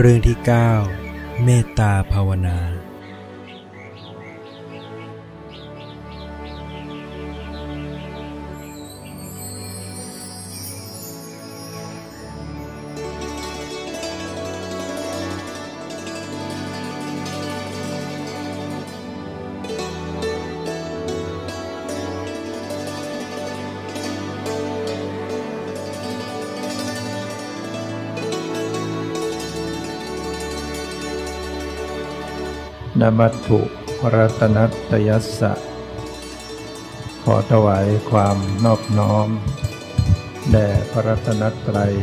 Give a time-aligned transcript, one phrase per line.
[0.00, 0.38] เรื่องที่
[0.90, 2.58] 9 เมตตาภาวนา
[33.00, 33.60] นมัตถุ
[34.14, 35.52] รัตนัตยัสสะ
[37.22, 39.28] ขอถวายความนอบน้อม
[40.50, 41.94] แด่พระรัตนตรัย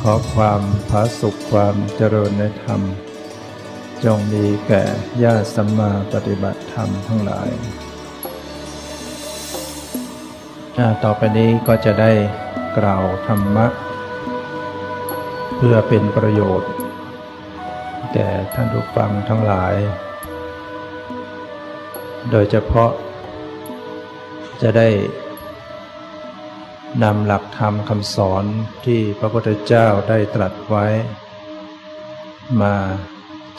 [0.00, 2.80] ขอความผาสุขความเจริญในธรรม
[4.04, 4.82] จงมีแก่
[5.22, 7.50] ญาติสัมมาปฏิบัติธรรมทั้งหลาย
[11.04, 12.12] ต่อไปนี้ก็จะได้
[12.78, 13.66] กล่าวธรรมะ
[15.56, 16.70] เพื่อเป็นประโยชน์
[18.14, 19.74] แก่ท่านผู้ฟังทั้งหลาย
[22.30, 22.90] โดยเฉพาะ
[24.62, 24.88] จะได้
[27.02, 28.44] นำหลักธรรมคำสอน
[28.84, 30.86] ที่พระพุทธเจ้าได้ตรัสไว้
[32.60, 32.74] มา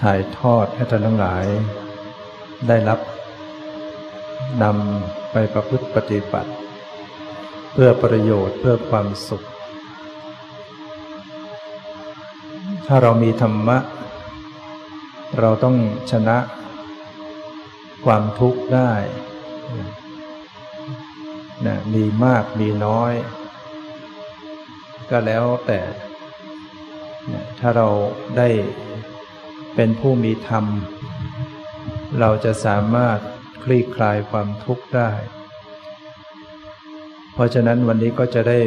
[0.01, 1.45] ถ่ายทอดให้ท่านทั้งหลาย
[2.67, 2.99] ได้รับ
[4.63, 6.51] นำไปประพฤติปฏิบัติ
[7.71, 9.45] เพื่อประโยชน์เพื่อความสุข
[12.87, 13.77] ถ้าเรามีธรรมะ
[15.39, 15.75] เราต้อง
[16.11, 16.37] ชนะ
[18.05, 18.93] ความทุกข์ได้
[21.65, 23.13] นะมีมากมีน้อย
[25.09, 25.79] ก็แล้วแต่
[27.59, 27.87] ถ้าเรา
[28.37, 28.49] ได้
[29.75, 30.65] เป็นผู้มีธรรม
[32.19, 33.19] เราจะสามารถ
[33.63, 35.11] คลี่คลายความทุกข์ได้
[37.33, 38.59] เพราะฉะนั้นวันนี้ก็จะได้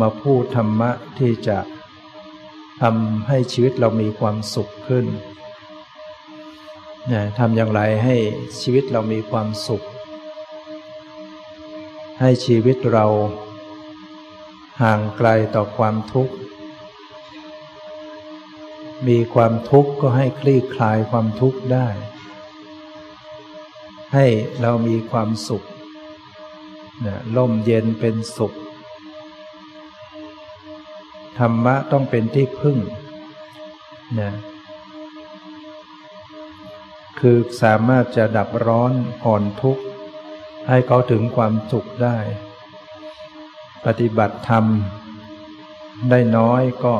[0.00, 1.58] มาพูดธรรมะที่จะ
[2.82, 5.06] ทำให้ชีวิตเรามีความสุขขึ้น
[7.10, 8.16] นะทำอย่างไรให้
[8.60, 9.82] ชีวิตเรามีความสุข
[12.20, 13.06] ให้ชีวิตเรา
[14.82, 16.34] ห่างไกลต่อความทุกข์
[19.08, 21.88] มีความทุกข์ก็ให้คลี่คลายความทุกข์ได้
[24.14, 24.26] ให้
[24.60, 25.62] เรามีความสุข
[27.06, 28.52] นะล่มเย็นเป็นสุข
[31.38, 32.78] ธรรมะต้องเป็นที่พึ่ง
[34.20, 34.32] นะ
[37.26, 38.92] คือสามารถจะดับร้อน
[39.24, 39.84] อ่อนทุกข์
[40.68, 42.18] ให้เขาถึงความสุขได้
[43.86, 44.64] ปฏิบัติธรรม
[46.10, 46.94] ได้น้อยก็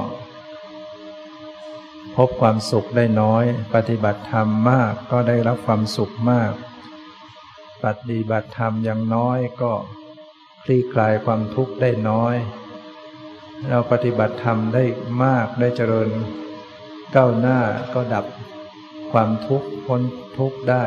[2.17, 3.45] พบความสุขได้น้อย
[3.75, 6.53] ปฏิบัติธรรมมากก็ได้รับความสุขมาก
[7.85, 9.73] ปฏิบัติธรรมอย่างน้อยก็
[10.63, 12.35] คลี่คลายความทุกข์ได้น้อย
[13.69, 14.85] เราปฏิบัติธรรมได้
[15.23, 16.11] มากได้เจริญ
[17.15, 17.59] ก้าวหน้า
[17.95, 18.27] ก็ดับ
[19.13, 20.01] ความทุกข์พ้น
[20.39, 20.85] ทุกข์ได้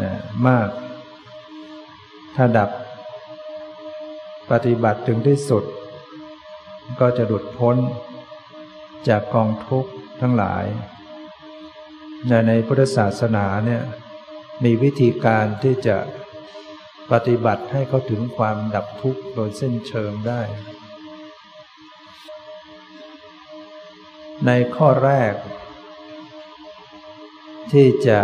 [0.00, 0.12] นะ
[0.46, 0.68] มาก
[2.34, 2.70] ถ้าดับ
[4.50, 5.64] ปฏิบัติถึงที่สุด
[7.00, 7.76] ก็จะหลุดพ้น
[9.08, 9.90] จากกองทุกข์
[10.20, 10.64] ทั้งหลาย
[12.28, 13.82] ในในพุทธศาสนาเนี่ย
[14.64, 15.96] มีวิธีการที่จะ
[17.12, 20.42] ปฏิบัติให้เขาถึงความดับทุกข์โดยเส้นเชิงได้
[24.46, 25.34] ในข้อแรก
[27.72, 28.20] ที่จะ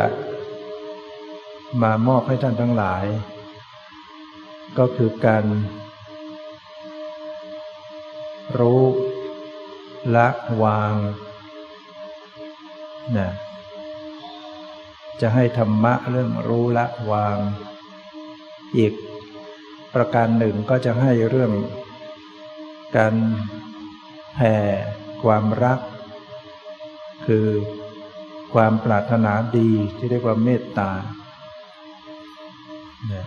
[1.83, 3.05] มามอบให้ท่านทั้งหลาย
[4.79, 5.45] ก็คือการ
[8.59, 8.83] รู้
[10.17, 10.29] ละ
[10.63, 10.95] วาง
[13.17, 13.31] นะ
[15.21, 17.39] จะให้ธรรมะเรื่องรู้ละวาง
[18.77, 18.93] อีก
[19.95, 21.53] ประการหนึ่งก็จะให้เรื่อง
[22.97, 23.15] การ
[24.35, 24.57] แผ่
[25.23, 25.81] ความรัก
[27.27, 27.47] คือ
[28.53, 30.91] ความปรารถนาดีที่เรียกว่าเมตตา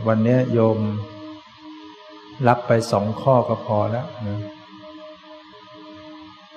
[0.07, 0.79] วันนี้โยม
[2.47, 4.39] รับไปสองข้อก็พอแล้วนะ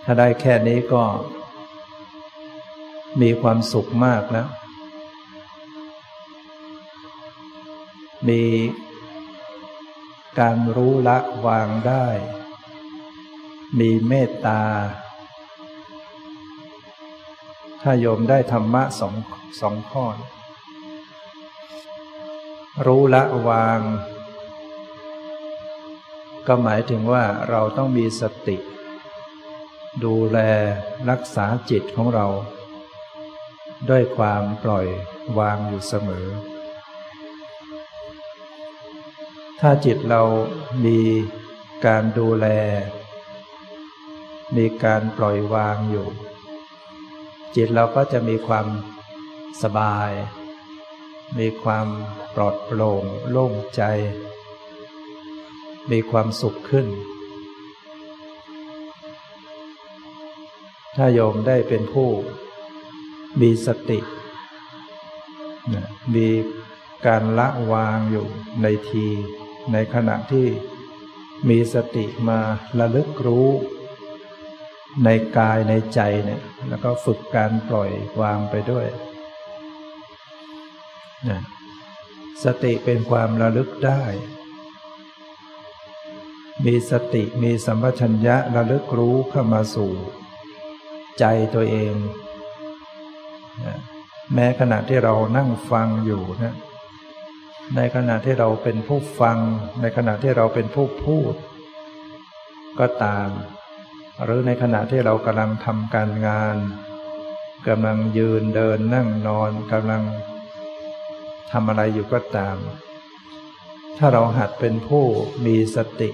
[0.05, 1.03] ถ้าได้แค่นี้ก็
[3.21, 4.49] มีความสุขมากแล้ว
[8.29, 8.43] มี
[10.39, 12.07] การรู้ละวางได้
[13.81, 14.63] มีเมตตา
[17.83, 19.15] ถ้าโยมได้ธรรมะสอง
[19.61, 20.07] สองข้อ
[22.87, 23.81] รู้ละวาง
[26.47, 28.57] ก็หมายถึงว่าเราต้องมีสติ
[30.05, 30.39] ดูแล
[31.11, 32.27] รักษาจิตของเรา
[33.91, 34.87] ด้วยความปล่อย
[35.39, 36.27] วางอยู่เสมอ
[39.61, 40.23] ถ้าจิตเรา
[40.85, 41.01] มี
[41.87, 42.47] การดูแล
[44.57, 46.09] มีการปล่อยวางอยู่
[47.55, 48.67] จิตเราก็จะมีความ
[49.63, 50.11] สบาย
[51.39, 51.87] มีความ
[52.35, 53.83] ปลอดโปร่งโล่งใจ
[55.91, 56.87] มีความสุขขึ้น
[60.97, 62.11] ถ้าโยมได้เป็นผู้
[63.41, 63.99] มีสติ
[66.15, 66.29] มี
[67.07, 68.27] การละวางอยู่
[68.63, 69.07] ในที
[69.73, 70.47] ในขณะที่
[71.49, 72.41] มีสติมา
[72.79, 73.49] ระลึกรู้
[75.05, 77.91] ในกายในใจเนี่ยแล้วก็ฝึกการปล่อย
[78.21, 78.87] วางไปด้วย
[81.29, 81.41] นะ
[82.45, 84.03] สติเป็นความระลึกได้
[86.65, 89.93] มีสติมีสัมปชัญญะระลึกรู้เข้ามาสู่
[91.19, 91.25] ใจ
[91.55, 91.95] ตัวเอง
[93.67, 93.79] นะ
[94.35, 96.55] แม้ขณะที่เรานั่งฟังอยู่นะ
[97.77, 99.39] ในขณะที่เราเป็นผู้ฟัง
[99.81, 101.35] ในขณะที่เราเป็นผู้พูด
[102.79, 103.29] ก็ตาม
[104.25, 106.57] หรือในขณะที่เรากำลังทำการงาน
[107.69, 110.05] กำลังยืนเดินนั่งนอนกำลัง
[111.51, 112.59] ทำอะไรอยู่ก็ตาม
[113.97, 115.05] ถ้าเราหัดเป็นผู้
[115.45, 116.11] มีสติ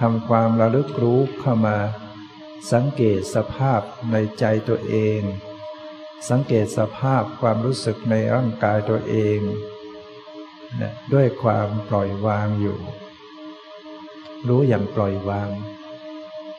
[0.00, 1.78] ทำความระลึกรู้เข้ามา
[2.72, 3.80] สังเกตสภาพ
[4.12, 5.20] ในใจตัวเอง
[6.28, 9.40] สังเกตสภาพความรู้สึกในร่างกายตัวเอง
[10.80, 12.78] นะด้วยความปล่อยวางอยู่
[14.48, 15.50] รู้อย่างปล่อยวาง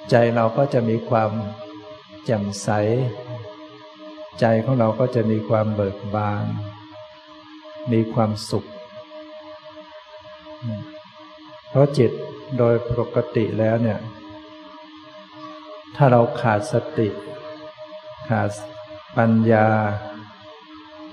[0.10, 1.32] ใจเราก็จะมีความ
[2.26, 2.70] แจ่มใส
[4.40, 6.46] ใจของเราก็จะมีความเบิกบาน
[7.92, 8.66] มีความสุข
[11.70, 12.12] เพราะจิต
[12.58, 14.00] โดยปกติแล้วเนี่ย
[15.96, 17.10] ถ้าเราขาดสติ
[18.30, 18.50] ขาด
[19.18, 19.68] ปัญญา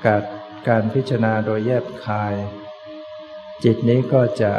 [0.05, 0.23] ขาด
[0.69, 2.35] การพิจารณาโดยแยบคาย
[3.65, 4.53] จิตนี้ก็จะ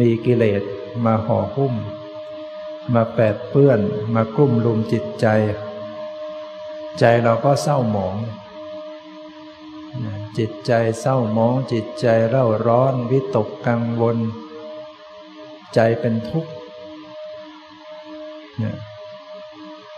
[0.00, 0.62] มีกิเลส
[1.04, 1.74] มาห่อหุ้ม
[2.92, 3.80] มาแปดเปื้อน
[4.14, 5.26] มากลุ่มลุมจิตใจ
[6.98, 8.16] ใจเราก็เศร้าหมอง
[10.38, 14.18] จิตใจเศร้าหมองจิตใจเร่าร้อนวิตกกังวล
[15.74, 16.52] ใจเป็นทุกข์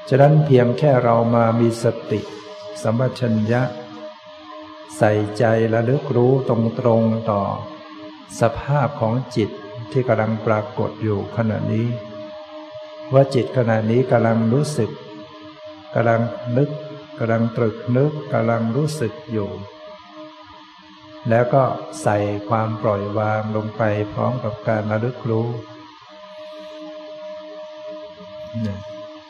[0.08, 2.20] ฉะนั้นเพียงแค่เรามามีสติ
[2.82, 3.62] สัมปชัญญะ
[4.96, 6.50] ใส่ใจระลึกรู้ต
[6.86, 7.42] รงๆต่อ
[8.40, 9.50] สภาพของจิต
[9.90, 11.86] ที่กำลังปรากฏอยู่ขณะนี้
[13.12, 14.90] ว่าจิตขณะนี้กำลังรู้สึก
[15.94, 16.22] กำลัง
[16.56, 16.70] นึก
[17.18, 19.50] กำลังตรึกนึกกำลังรู้สึกอยู่
[21.28, 21.64] แล้วก็
[22.02, 22.16] ใส่
[22.48, 23.82] ความปล่อยวางลงไป
[24.12, 25.48] พร้อมกับการระลึกรู้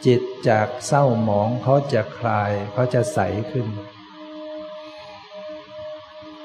[0.07, 3.19] จิตจากเศร้าหมองเขาจะคลายเขาจะใส
[3.51, 3.67] ขึ้น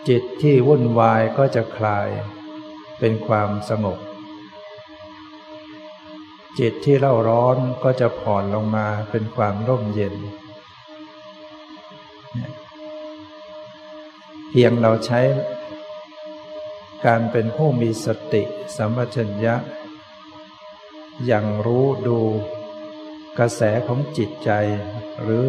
[0.08, 2.08] จิตที่วุ่นวายก็จะคลาย
[3.00, 4.00] เป็นความสงบ
[6.60, 10.16] จิตที่เล่าร้อนก็จะผ่อนลงมาเป็นความร่มเย็น
[14.50, 15.22] เพียงเราใช้
[17.06, 18.44] การเป็นผู้มีสติ
[18.78, 19.56] สัมปชัญญะ
[21.26, 22.20] อย่างรู้ดู
[23.38, 24.52] กระแสของจิตใจ
[25.22, 25.46] หรือ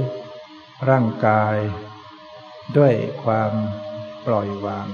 [0.88, 1.56] ร่างกาย
[2.76, 2.94] ด้วย
[3.24, 3.52] ความ
[4.26, 4.88] ปล่อยวาง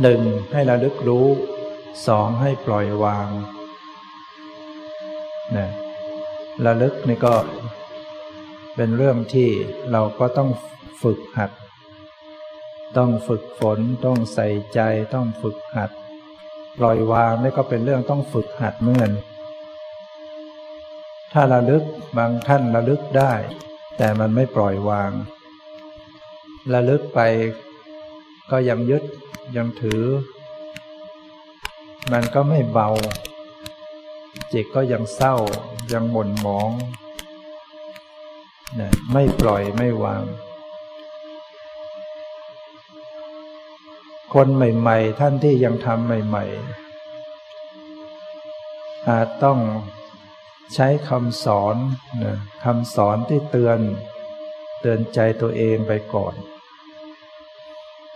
[0.00, 1.26] หนึ่งให้ระลึกรู้
[2.06, 3.28] สองให้ปล่อยวาง
[5.54, 5.68] นะ
[6.64, 7.34] ระลึกนี่ก็
[8.76, 9.48] เป็นเรื่องที่
[9.92, 10.50] เราก็ต้อง
[11.02, 11.50] ฝึกหัด
[12.96, 14.80] ต้องฝึกฝน ต้องใส่ใจ
[15.14, 15.90] ต้องฝึกหัด
[16.78, 19.10] ปล่อยวางนี่ก็เป็นเรื่องต้องฝึกหัดเหมือน
[21.32, 21.82] ถ้าระลึก
[22.16, 23.32] บางท่านระลึกได้
[23.96, 25.12] แต่มันไม่ปล่อยวาง
[26.72, 27.20] ระลึกไป
[28.50, 29.04] ก็ยังยึด
[29.56, 30.02] ยังถือ
[32.12, 32.88] มันก็ไม่เบา
[34.52, 35.34] จิตก็ยังเศร้า
[35.92, 36.70] ยังหม่นหมอง
[38.78, 40.24] นะไม่ปล่อยไม่วาง
[44.34, 46.44] คนใหม่ ๆ ท่านที่ยังทำใหม่
[48.12, 49.58] ๆ อาจต้อง
[50.74, 51.76] ใช้คำสอน
[52.22, 53.78] นะคำสอนที่เตือน
[54.80, 56.34] เตือนใจตัวเองไปก่อน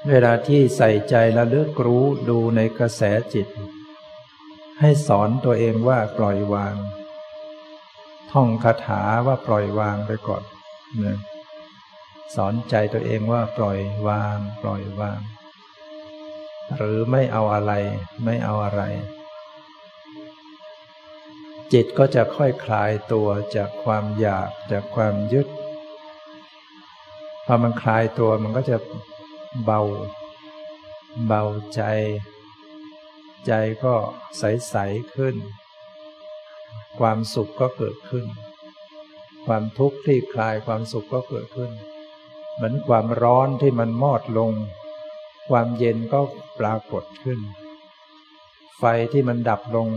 [0.08, 3.02] เวลาที่ใส่ใจและเลือกรู้ดูในกระแส
[3.34, 3.49] จิต
[4.80, 6.75] ให้สอนตัวเองว่าปล่อยวาง
[8.32, 10.44] ท่องคาถาว่าปล่อยวางไปก่อน
[11.04, 11.18] นะ
[12.34, 15.20] สอนใจตัวเองว่าปล่อยวาง ปล่อยวาง
[16.76, 17.72] หรือไม่เอาอะไร
[18.25, 18.82] ไม่เอาอะไร
[21.72, 25.49] จิตก็จะค่อยคลายตัวจากความอยากจากความยึด
[27.46, 28.76] พอมันคลายตัวมันก็จะ
[29.64, 29.80] เบา
[31.26, 31.44] เบา
[31.75, 31.82] ใจ
[33.47, 33.52] ใจ
[33.85, 33.94] ก็
[34.38, 35.37] ใส ๆ ขึ้น
[36.99, 38.26] ความสุขก็เกิดขึ้น
[39.47, 41.70] ความทุกข์ที่คลายความสุขก็เกิดขึ้น
[42.54, 44.52] เหมือนความร้อนที่มันมอดลง
[45.49, 46.20] ความเย็นก็
[46.59, 47.40] ปรากฏขึ้น
[48.78, 49.88] ไฟที่มันดับลง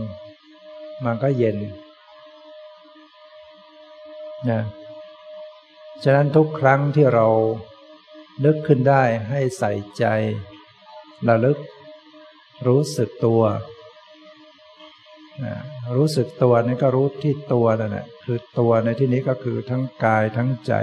[1.04, 1.58] มันก็เย็น
[4.50, 4.62] นะ
[6.02, 7.26] ฉะนั้นทุกครั้งที่เรา
[8.44, 10.04] นึกขึ้นได้ให้ใส่ใจ
[11.28, 11.58] ระลึก
[12.66, 13.42] รู้สึกตัว
[15.96, 20.74] รู้สึกตัวนี่ก็รู้ที่ตัวนั่นแหละคือตัวในที่นี้ก็คือทั้งกายทั้งใจ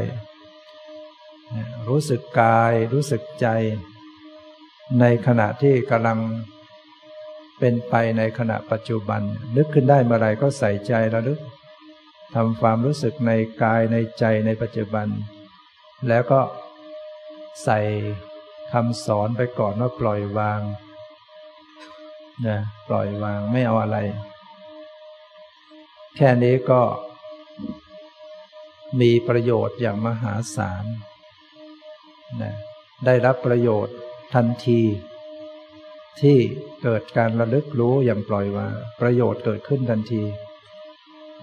[1.87, 3.47] รู้สึกกายรู้สึกใจ
[4.99, 6.19] ในขณะที่กำลัง
[7.59, 9.21] เป็นไปในขณะปัจจุบัน
[9.55, 11.39] นึกขึ้นได้เมื่อไรก็ใส่ใจระลึก
[12.35, 13.31] ทำความรู้สึกใน
[13.63, 15.07] กายในใจในปัจจุบัน
[16.07, 16.41] แล้วก็
[17.63, 17.79] ใส่
[18.71, 20.61] คำสอนไปก่อนว่าปล่อยวาง
[22.47, 22.57] นะ
[22.87, 23.97] ปล่อยวางไม่เอาอะไร
[26.15, 26.81] แค่นี้ก็
[29.01, 30.85] มีประโยชน์อย่างมหาศาล
[32.41, 32.53] นะ
[33.05, 33.95] ได้รับประโยชน์
[34.33, 34.81] ทันที
[36.21, 36.37] ที่
[36.83, 40.23] เกิดการระลึกรู้อย่างปล่อยวาง ประโยชน์เกิดขึ้นทันที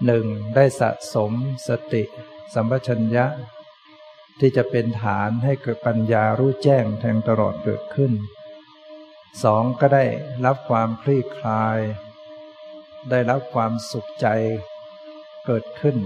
[0.05, 0.25] หนึ่ง
[0.55, 1.31] ได้สะสม
[1.67, 2.03] สติ
[2.53, 3.25] สัมปชัญญะ
[4.39, 8.11] ที่จะเป็นฐานให้เกิดปัญญารู้แจ้งแทงตลอดเกิดขึ้น
[9.43, 10.05] สองก็ได้
[10.45, 11.79] รับความคลี่คลาย
[13.09, 14.27] ได้รับความสุขใจ
[15.45, 15.97] เกิดขึ้น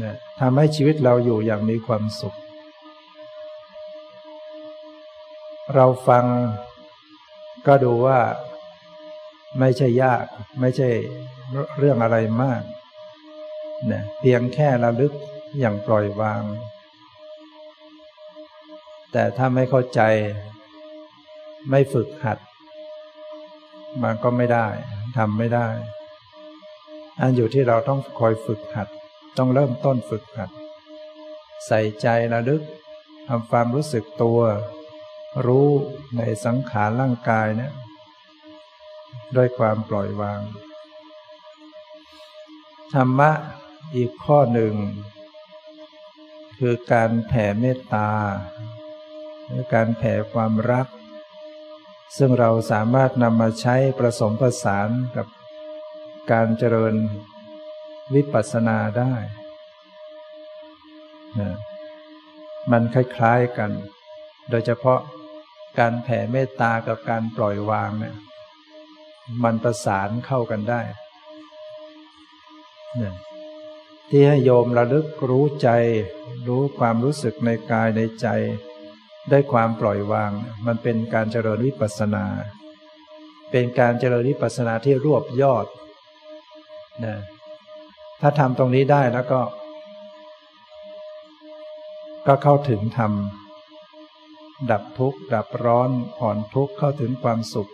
[0.00, 2.36] นี่ยทำให้ชีวิตเราอยู่อย่างมีความสุข
[5.74, 6.24] เราฟัง
[7.66, 8.18] ก็ดูว่า
[9.58, 10.24] ไม่ใช่ยาก
[10.60, 10.88] ไม่ใช่
[11.78, 12.62] เรื่องอะไรมาก
[13.86, 15.12] เนี่ยเพียงแค่ระลึก
[15.58, 16.42] อย่างปล่อยวาง
[19.12, 20.00] แต่ถ้าไม่เข้าใจ
[21.70, 22.38] ไม่ฝึกหัด
[24.02, 24.66] มันก็ไม่ได้
[25.16, 25.68] ทำไม่ได้
[27.20, 28.88] อันอยู่ที่เราต้องคอยฝึกหัด
[29.36, 30.50] ต้องเริ่มต้นฝึกหัด
[31.66, 32.62] ใส่ใจระลึก
[33.28, 34.40] ทำความรู้สึกตัว
[35.46, 35.68] รู้
[36.16, 37.72] ในสังขารร่างกายเนี่ย
[39.36, 40.40] ด้วยความปล่อยวาง
[42.92, 43.30] ธรรมะ
[43.94, 44.74] อีกข้อหนึ่ง
[46.58, 48.10] คือการแผ่เมตตา
[49.46, 50.86] หรือการแผ่ความรัก
[52.16, 55.26] ซึ่งเราสามารถนำมาใช้ประสมประสานกับ
[56.30, 56.94] การเจริญ
[58.14, 59.14] วิปัสสนาได้
[62.70, 63.70] มันคล้ายๆกัน
[64.50, 65.00] โดยเฉพาะ
[65.78, 68.16] การแผ่เมตตากับการปล่อยวางเนี่ย
[69.42, 70.80] มันประสานเข้ากันได้
[74.08, 75.68] ที่ให้โยมระลึกรู้ใจ
[76.48, 78.28] รู้ความรู้สึกในกายในใจ
[79.30, 80.30] ได้ความปล่อยวาง
[80.66, 82.24] มันเป็นการเจริญวิปัสนา
[83.50, 85.66] เป็นการเจริญวิปัสนาที่รวบยอด
[87.04, 87.16] นะ
[88.20, 89.40] ถ้าทำตรงนี้ได้แล้วก็
[92.26, 93.12] ก็เข้าถึงธรรม
[94.70, 97.70] ดับทุกข์ ดับร้อนผ่อนทุกข์เข้าถึงความสุข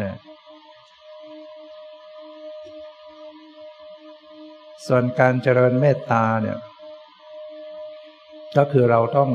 [0.00, 0.14] นะ
[4.86, 6.58] ส่วนการเจริญเมตตาเนี่ย
[8.56, 9.30] ก็คือเราต้อง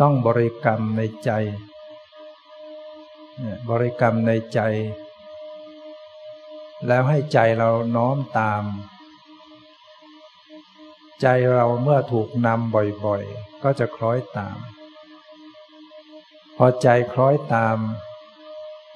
[0.00, 1.30] ต้องบริกรรมในใจ
[3.68, 4.60] บริกรรมในใจ
[6.86, 8.64] แล้วให้ใจเราน้อมตาม
[11.20, 14.58] ใจเราเมื่อถูกนำบ่อยๆ ก็จะคล้อยตาม
[16.56, 17.78] พอใจคล้อยตาม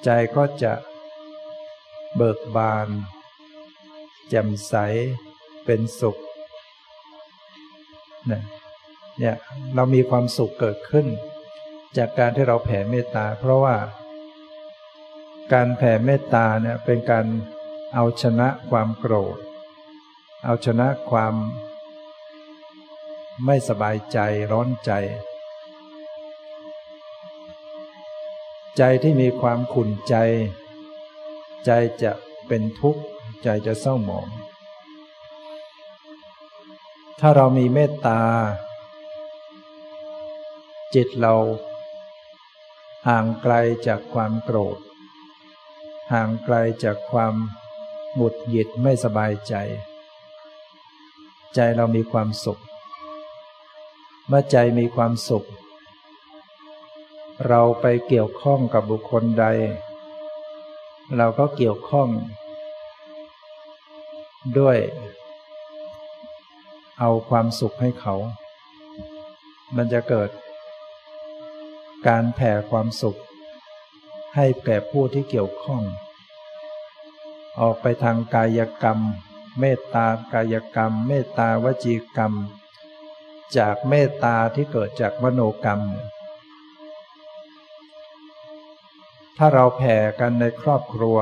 [0.03, 0.73] ใจก็จะ
[2.15, 2.87] เบิกบาน
[4.29, 4.73] แจ่มใส
[5.65, 6.17] เป็นสุข
[8.31, 8.41] นะ
[9.19, 9.35] เนี่ย
[9.75, 11.07] เรามีความสุขเกิดขึ้น
[11.97, 13.75] จากการที่เราแผ่เมตตา เพราะว่า
[15.53, 17.25] การแผ่เมตตาเนี่ยเป็นการ
[17.93, 19.37] เอาชนะความโกรธ
[20.45, 21.33] เอาชนะความ
[23.45, 24.19] ไม่สบายใจ
[24.51, 24.91] ร้อนใจ
[28.77, 30.15] ใจที่มีความขุ่นใจ
[31.65, 31.71] ใจ
[32.03, 32.11] จะ
[32.47, 33.01] เป็นทุกข์
[33.43, 34.27] ใจจะเศร้าหมอง
[37.19, 38.21] ถ้าเรามีเมตตา
[40.95, 41.35] จิตเรา
[43.07, 43.53] ห่างไกล
[43.87, 44.77] จากความโกรธ
[46.13, 47.33] ห่างไกลจากความ
[48.15, 49.53] หงุดหงิดไม่สบายใจ
[51.55, 52.61] ใจเรามีความสุข
[54.27, 55.47] เมื่อใจมีความสุข
[57.47, 59.45] เราไปเกี่ยวข้องกับบุคคลใด
[61.17, 62.09] เราก็เกี่ยวข้อง
[64.57, 64.79] ด้วย
[66.99, 68.15] เอาความสุขให้เขา
[69.75, 70.29] มันจะเกิด
[72.05, 73.19] การแผ่ความสุข
[74.35, 75.83] ให้แก่ผู้ที่เกี่ยวข้อง
[77.59, 78.99] ออกไปทางกายกรรม
[79.59, 82.33] เมตตากายกรรม เมตตาวจีกรรม
[83.57, 85.81] จากเมตตาที่เกิดจากมโนกรรม
[89.37, 91.17] ถ้าเราแผ่กันในครอบครัว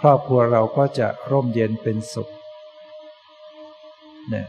[0.00, 2.28] ครอบครัวเราก็จะร่มเย็นเป็นสุข
[4.28, 4.46] เนี่ย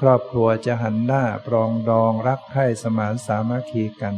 [0.00, 4.14] ครอบครัวจะหันหน้าปรองดองรักใคร่สมานสามัคคีกัน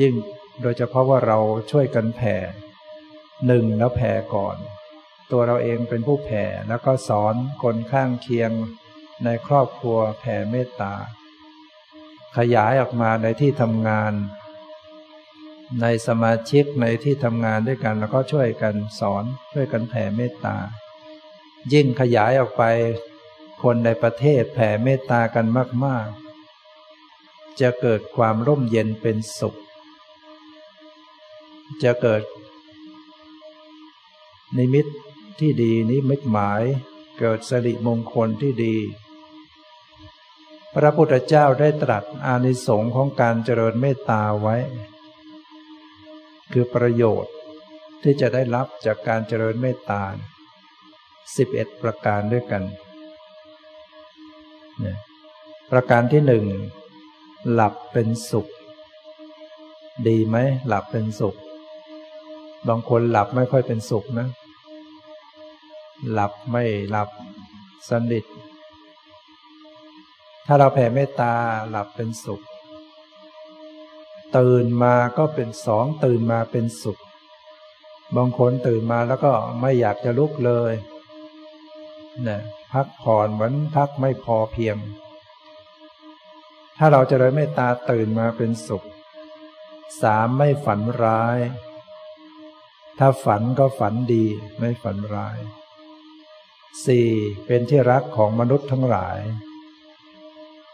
[0.00, 0.14] ยิ่ง
[0.60, 1.38] โดยเฉพาะว่าเรา
[1.70, 2.36] ช่วยกันแผ่
[3.46, 4.56] หนึ่งแล้วแผ่ก่อน
[5.30, 8.50] ตัวเราเองเป็นผู้แผ่แล้วก็สอนคนข้างเคียง
[9.24, 10.94] ในครอบครัวแผ่เมตตา
[12.36, 14.12] ขยายออกมาในที่ทำงาน
[15.82, 20.56] ในสมาชิกในที่ทำงานด้วยกัน แล้วก็ช่วยกันสอนช่วยกันแผ่เมตตา
[21.72, 22.62] ยิ่งขยายออกไป
[23.64, 25.46] คนในประเทศแผ่เมตตากัน
[25.84, 26.08] มาก
[26.84, 29.58] ๆ จะเกิดความร่มเย็นเป็นสุข
[31.82, 32.22] จะเกิด
[34.56, 34.86] นิมิต
[35.38, 36.62] ที่ดีนิมิตหมาย
[37.18, 38.76] เกิดสริมงคลที่ดี
[40.74, 44.56] พระพุทธเจ้าได้ตรัสอานิสงส์ของการเจริญเมตตาไว้
[46.52, 47.34] คือประโยชน์
[48.02, 50.02] ที่จะได้รับจากการเจริญเมตตา
[51.12, 52.64] 11 ประการด้วยกัน
[55.70, 56.44] ประการที่หนึ่ง
[57.52, 58.46] หลับเป็นสุข
[60.06, 61.36] ดีไหมหลับเป็นสุข
[62.68, 64.28] บางคนหลับไม่ค่อยเป็นสุขนะ
[66.12, 67.08] หลับไม่หลับ
[67.88, 68.24] สนิท
[70.46, 71.32] ถ้าเราแผ่เมตตา
[71.70, 72.42] หลับเป็นสุข
[74.36, 76.98] ตื่นมาก็เป็นสองตื่นมาเป็นสุข
[78.16, 80.72] บางคนตื่นมาแล้วก็ไม่อยากจะลุกเลย
[82.28, 82.40] นะ
[82.74, 84.76] พักผ่อนเหมือนพักไม่พอเพียง
[86.78, 88.86] ถ้าเราจะเลยเมตตาตื่นมาเป็นสุข
[90.02, 91.38] สามไม่ฝันร้าย
[92.98, 94.24] ถ้าฝันก็ฝันดี
[94.58, 95.38] ไม่ฝันร้าย
[96.86, 97.10] สี่
[97.46, 99.18] เป็นที่รักของมนุษย์ทั้งหลาย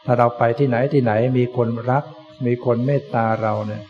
[0.05, 2.05] ถ้าเราไปที่ไหนที่ไหนมีคนรัก
[2.47, 3.85] มีคนเมตตาเราเนี่ย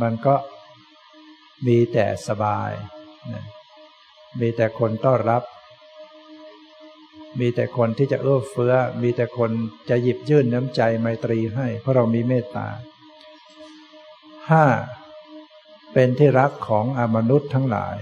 [0.00, 0.34] มันก็
[1.66, 2.70] มีแต่สบาย
[4.40, 5.42] มีแต่คนต้อนรับ
[7.40, 9.50] มีแต่คนที่จะเอื้อเฟื้อ มีแต่คน
[9.88, 12.68] จะหยิบยื่นน้ำใจไมตรีให้ เพราะเรามีเมตตา
[14.50, 14.64] ห้า
[15.92, 17.96] เป็นที่รักของอมนุษย์ทั้งหลาย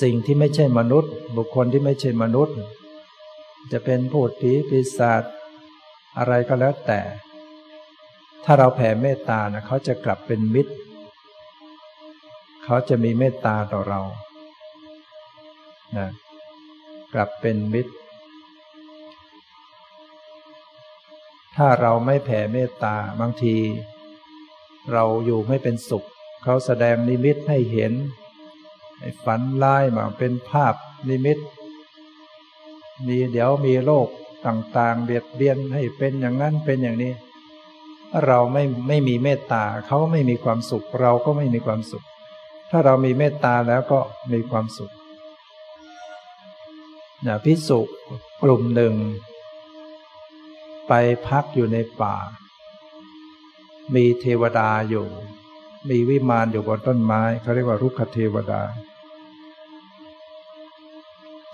[0.00, 2.56] สิ่งที่ไม่ใช่มนุษย์ บุคคลที่ไม่ใช่มนุษย์
[3.72, 5.22] จะเป็นผู้ผีปีศาจ
[6.18, 7.00] อะไรก็แล้วแต่
[8.44, 10.74] ถ้าเราแผ่เมตตานะเขาจะกลับเป็นมิตร
[12.64, 14.00] เขาจะมีเมตตาต่อเรา
[15.96, 16.08] นะ
[17.14, 17.92] กลับเป็นมิตร
[21.56, 23.56] ถ้าเราไม่แผ่เมตตาบางที
[24.92, 26.04] เราอยู่ไม่เป็นสุข
[26.42, 27.92] เขาแสดงนิมิตให้เห็น
[28.98, 30.74] ให้ฝันร้ายมาเป็นภาพ
[31.08, 31.38] นิมิต
[33.06, 34.08] มีเดี๋ยวมีโรค
[34.46, 37.12] ต่างๆ เบียดเบียนให้เป็นอย่างนั้นเป็นอย่างนี้
[38.26, 42.04] เราไม่ไม่มีเมตตาเขาไม่มีความสุข เราก็ไม่มีความสุข
[42.70, 43.98] ถ้าเรามีเมตตาแล้วก็
[44.32, 44.92] มีความสุข
[47.26, 47.80] นะพิสุ
[48.42, 48.94] กลุ่มหนึ่ง
[50.88, 50.92] ไป
[51.26, 52.16] พักอยู่ในป่า
[53.94, 55.06] มีเทวดาอยู่
[55.88, 58.62] มีวิมานอยู่บนต้นไม้เขาเรียกว่ารุกขเทวดา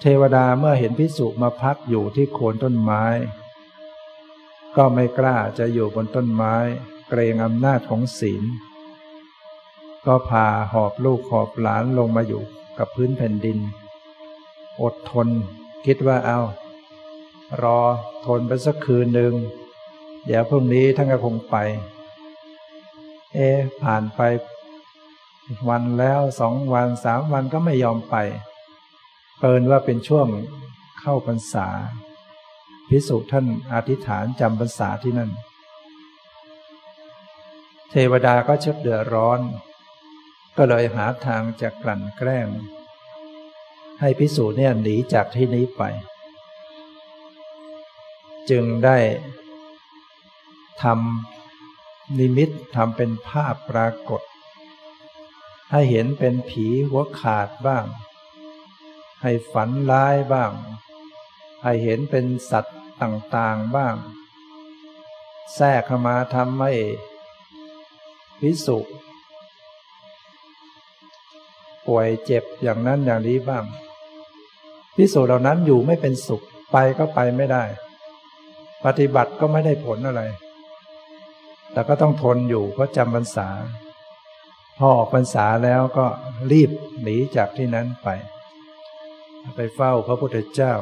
[0.01, 3.05] เทวดาเมื่อเห็นพิสุมาพักอยู่ที่โคนต้นไม้
[4.77, 6.55] ก็ไม่กล้าจะอยู่บนต้นไม้
[7.09, 8.45] เกรงอำนาจของศีล
[10.07, 12.43] ก็พาหอบลูกหอบหลานลงมาอยู่
[12.79, 13.59] กับพื้นแผ่นดิน
[14.83, 15.29] อดทน
[15.87, 16.41] คิดว่าเอา
[17.63, 17.81] รอ
[18.27, 19.35] ทนไปสักคืนหนึ่ง
[20.27, 21.57] เดี๋ยวพรุ่งนี้ท่านก็คงไป
[23.35, 23.39] เอ
[23.83, 24.21] ผ่านไป
[25.69, 28.17] วันแล้วสองวันสามวันก็ไม่ยอมไป
[29.39, 30.29] เปินว่าเป็นช่วง
[31.01, 31.69] เข้าพรรษา
[32.89, 35.31] พิสุท่านอธิษฐานจำพรรษาที่นั่น
[37.91, 39.41] เทวดาก็เชักเดือดร้อน
[40.57, 42.49] ก็เลยหาทางจะกลั่นแกล้ง
[44.01, 45.83] ให้พิสูจน์เนี่ยหนีจากที่นี้ไป
[48.51, 48.99] จึงได้
[50.83, 54.23] ทำนิมิตทำเป็นภาพปรากฏ
[55.71, 57.85] ให้เห็นเป็นผีหัวขาดบ้าง
[59.23, 60.53] ให้ฝันร้ายบ้าง
[61.63, 63.95] ให้เห็นเป็นสัตว์ต่างๆบ้าง
[65.55, 66.73] แทรกเข้ามาทำให้
[68.41, 68.79] พิสุ
[71.87, 73.65] ป่วยเจ็บอย่างนั้นอย่างนี้บ้าง
[75.01, 77.65] พิสูจน์เหล่านั้นอยู่ไม่เป็นสุขไปก็ไปไม่ได้
[78.85, 80.23] ปฏิบัติก็ไม่ได้ผลอะไร
[81.73, 83.49] แต่ก็ต้องทนอยู่เพราะจำพรรษา
[84.79, 86.07] พอออกพรรษาแล้วก็
[86.51, 86.71] รีบ
[87.03, 88.09] หนีจากที่นั้นไป
[89.57, 90.75] ไปเฝ้าพระพุทธเจ้า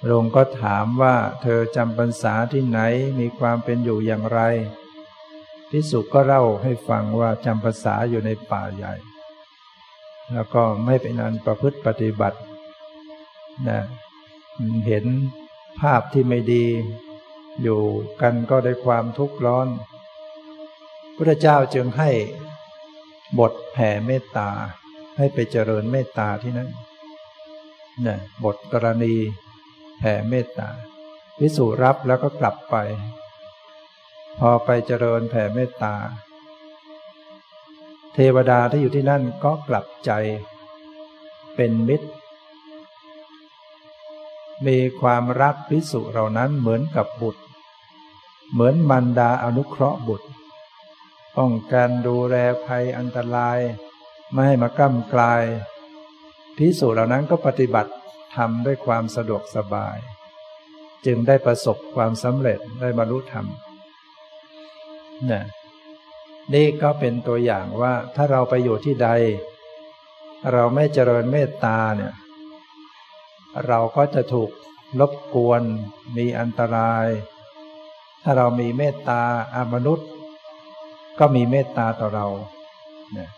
[0.00, 2.80] พระองก็ถามว่าเธอจำพรรษาที่ไหน
[3.18, 4.40] มีความเป็นอยู่อย่างไร
[5.70, 8.94] พิสุก็เล่าให้ฟังว่าจำพรรษาอยู่ในป่าใหญ่
[10.32, 12.38] แล้วก็ไม่เป็นอันประพฤติปฏิบัติ
[13.68, 13.80] นะ
[14.86, 15.04] เห็น
[15.80, 16.64] ภาพที่ไม่ดี
[17.62, 17.80] อยู่
[18.20, 19.68] กันก็ได้ความทุกข์ร้อน
[21.16, 22.10] พระเจ้าจึงให้
[23.38, 24.50] บทแผ่เมตตา
[25.16, 26.70] ให้ไปเจริญเมตตาที่นั่น
[28.06, 29.14] นะบทกรณี
[29.98, 30.68] แผ่เมตตา
[31.40, 32.76] วิสุรับแล้วก็กลับไป
[34.38, 35.94] พอไปเจริญแผ่เมตตา
[38.20, 40.10] ทวดาที่อยู่ที่นั่นก็กลับใจ
[41.54, 42.08] เป็นมิตร
[44.66, 47.42] มีความรักพิสุเหล่านั้นเหมือนกับบุตร
[48.52, 50.28] เหมือนมันดาอนุเคราะห์บุตร
[51.36, 53.58] ป้องกันดูแลภัยอันตราย
[54.32, 55.42] ไม่ให้มาก้ำกลาย
[56.56, 57.92] พิสุเหล่านั้นก็ปฏิบัติ
[58.36, 59.96] ทำด้วยความสะดวกสบาย
[61.06, 63.46] จึงได้ประสบความสำเร็จได้บรรลุธรรม
[65.30, 65.42] นี่
[66.54, 69.08] นี่ก็เป็นตัวอย่างว่าถ้าเราไปอยู่ที่ใด
[70.52, 72.14] เราไม่เจริญเมตตาเนี่ย
[73.66, 74.50] เราก็จะถูก
[75.00, 75.62] รบกวน
[76.16, 77.06] มีอันตราย
[78.22, 79.22] ถ้าเรามีเมตตา
[79.54, 80.08] อามนุษย์
[81.18, 82.26] ก็มีเมตตาต่อเรา
[83.12, 83.30] เนี่ย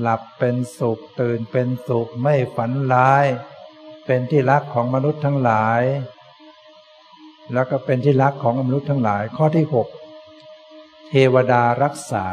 [0.00, 3.26] หลับเป็นสุขตื่นเป็นสุขไม่ฝันร้าย
[4.06, 5.82] เป็นที่รักของมนุษย์ทั้งหลาย
[7.52, 9.88] แล้วก็เป็นที่รักของมนุษย์ทั้งหลาย ข้อที่หก
[11.14, 12.26] เทวดารักษา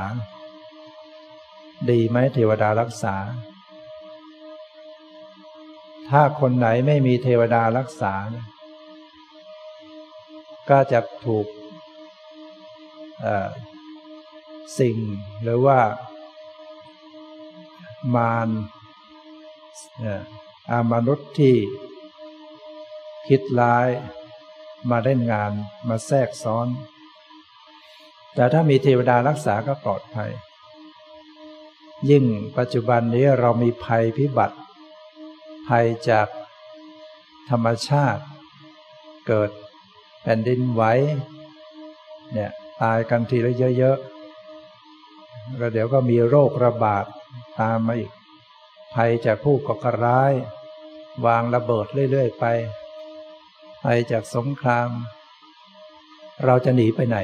[1.90, 3.16] ดีไหมเทวดารักษา
[6.10, 8.14] ถ้าคนไหนไม่มีเทวดารักษา
[10.70, 11.48] ก็จะถูก
[14.80, 14.98] สิ่ง
[15.44, 15.80] หรือว่า
[18.16, 18.50] มาร
[20.72, 21.56] อามนุษย์ที่
[23.28, 23.88] คิดร้าย
[24.90, 25.52] มาเล่นงาน
[25.88, 26.70] มาแทรกซ้อน
[28.36, 30.32] แต่ถ้ามีเทวดารักษาก็ปลอดภัย
[32.10, 32.24] ยิ่ง
[32.58, 34.58] ปัจจุบันนี้เรามีภัยพิบัติ
[35.68, 36.28] ภัยจาก
[37.50, 38.24] ธรรมชาติ
[39.28, 39.50] เกิด
[40.22, 40.84] แผ่นดินไหว
[42.34, 47.06] เนี่ยตายกันทีละเยอะๆแล้วเดี๋ยวก็มีโรคระบาด
[47.60, 48.12] ตามมาอีก
[48.96, 50.34] ภัยจากผู้ก่อการร้าย
[51.26, 52.46] วางระเบิดเรื่อยๆไป
[53.84, 54.90] ภัยจากสงคราม
[56.46, 57.18] เราจะหนีไปไหน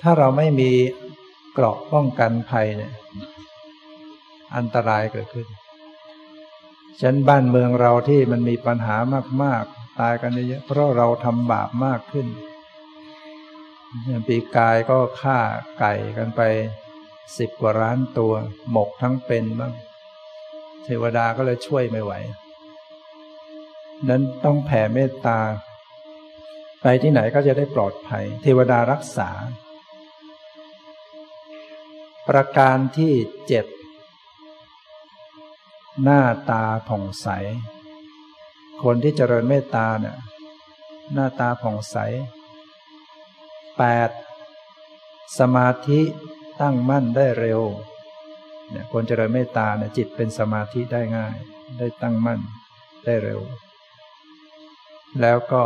[0.00, 0.70] ถ้าเราไม่มี
[1.52, 2.92] เกราะป้องกันภัยเนี่ย
[4.56, 5.46] อันตรายเกิดขึ้น
[7.00, 8.96] ฉันบ้านเมืองเราที่มันมีปัญหา
[9.42, 12.26] มาก ๆ ตายกันเยอะเพราะเราทำบาปมากขึ้น
[14.06, 15.38] อย่างปีกายก็ฆ่า
[15.78, 16.40] ไก่กันไป
[17.38, 18.32] สิบกว่าล้านตัว
[18.70, 19.72] หมกทั้งเป็นบ้าง
[20.84, 22.12] เทวดาก็เลยช่วยไม่ไหว
[24.08, 25.38] นั้นต้องแผ่เมตตา
[26.82, 29.30] ไปที่ไหนก็จะได้ปลอดภัย เทวดารักษา
[32.28, 33.14] ประการที่
[33.46, 33.66] เจ็ด
[36.02, 37.28] หน้าตาผ่องใส
[38.82, 40.16] คนที่เจริญเมตตาเนี่ย
[41.12, 41.96] หน้าตาผ่องใส
[43.78, 44.10] แปด
[45.38, 46.00] สมาธิ
[46.60, 47.60] ตั้งมั่นได้เร็ว
[48.70, 51.36] เนี่ยคนเจริญเมตตาเนี่ยจิตเป็นสมาธิได้ง่าย
[51.78, 52.40] ได้ตั้งมั่น
[53.04, 53.40] ได้เร็ว
[55.20, 55.64] แล้วก็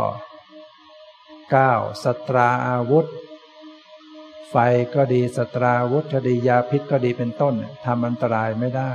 [1.51, 3.07] เก้าสตราอาวุธ
[4.57, 8.93] ไฟก็ดีสตราวุธก็ดียาพิษก็ดีเป็นต้นทำอันตรายไม่ได้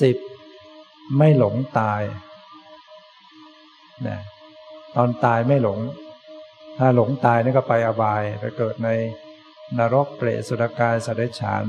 [0.00, 0.16] สิบ
[1.18, 2.02] ไม่หลงตาย
[4.06, 4.18] นะ
[4.96, 5.78] ตอนตายไม่หลง
[6.78, 8.88] ถ้าหลงตายนี่ก็ไปอบายไปเกิดใน
[9.78, 11.64] นรกเปรตสุรกายสัตว์เดรัจฉาน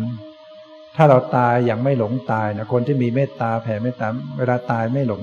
[0.95, 4.07] ถ้าเราตายอย่างไม่หลงตายนะคนที่มีเมตตาแผ่เมตตา
[4.37, 5.21] เวลาตายไม่หลง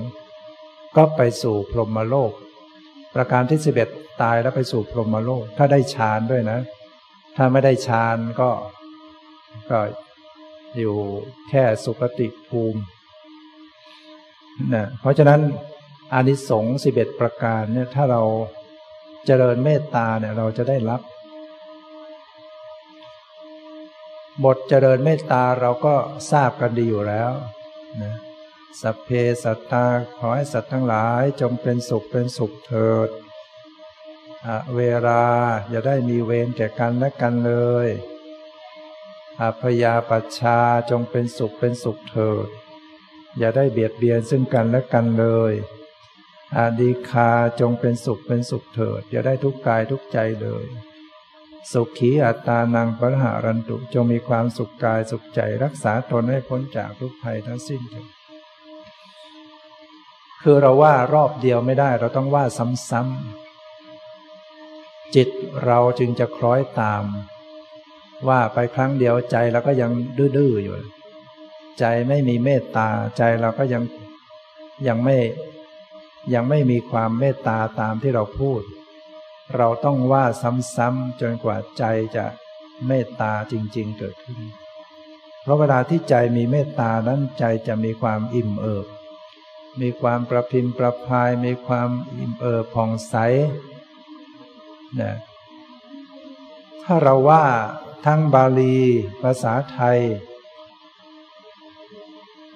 [0.97, 2.31] ก็ไปสู่พรหมโลก
[3.15, 3.89] ประการที่สิบเอ็ด
[4.21, 6.61] ตายแล้วไปสู่พรหมโลก ถ้าได้ฌานด้วยนะ
[7.35, 8.49] ถ้าไม่ได้ฌานก็
[9.69, 9.79] ก็
[10.77, 10.95] อยู่
[11.49, 12.81] แค่สุคติภูมิ
[14.73, 15.39] นะเพราะฉะนั้น
[16.13, 18.21] อานิสงส์สิบเอ็ดประการเนี่ยถ้าเรา
[19.25, 21.01] เจริญเมตตาเนี่ยเราจะได้รับ
[24.43, 25.95] บทเจริญเมตตาเราก็
[26.31, 27.31] ทราบกันดีอยู่แล้ว
[28.01, 28.15] นะ
[28.81, 29.09] สัพเพ
[29.43, 29.85] สัตตา
[30.17, 33.09] ขอให้สัตว์ทั้งหลายจงเป็นสุขเป็นสุขเถิด
[34.75, 35.23] เวลา
[35.69, 37.53] อย่าได้มีเวรแก่กันและกันเล
[37.85, 37.87] ย
[39.41, 42.47] อพยาปัชชาจงเป็นสุขเป็นสุขเถิด
[43.37, 45.53] อย่าได้เบียดเบียนซึ่งกันและกันเลย
[46.55, 50.65] อาดีคาจงเป็นสุขเป็นสุขเถิด อย่าได้ทุกกายทุกใจเลย
[51.71, 58.07] สุขีอัตตานังปรหารันตุจงมีความสุขกายสุขใจรักษาตนให้พ้นจากทุกภัยทั้งสิ้นเถิด
[60.41, 62.43] คือเราว่ารอบเดียวไม่ได้เราต้องว่า
[62.89, 63.40] ซ้ำๆ
[65.15, 65.29] จิต
[65.65, 67.03] เราจึงจะคล้อยตาม
[68.27, 70.75] ว่าไปครั้งเดียวใจเราก็ยังดื้อๆอยู่
[71.79, 73.83] ใจไม่มีเมตตาใจเราก็ยัง
[74.87, 75.17] ยังไม่
[76.33, 78.61] ยังไม่มีความเมตตาตามที่เราพูด
[79.57, 80.25] เราต้องว่า
[80.75, 81.83] ซ้ำๆจนกว่าใจ
[82.15, 82.25] จะ
[82.87, 84.41] เมตตาจริงๆเกิดขึ้น
[85.41, 88.87] เพราะเวลาที่ใจมีเมตตานั้นใจจะมีความอิ่มเอิบ
[89.81, 93.15] มีความประพิมประพาย มีความอิ่มเอิบผ่องใส
[94.99, 95.13] นะ
[96.83, 97.43] ถ้าเราว่า
[98.05, 98.77] ทั้งบาลี
[99.23, 99.99] ภาษาไทย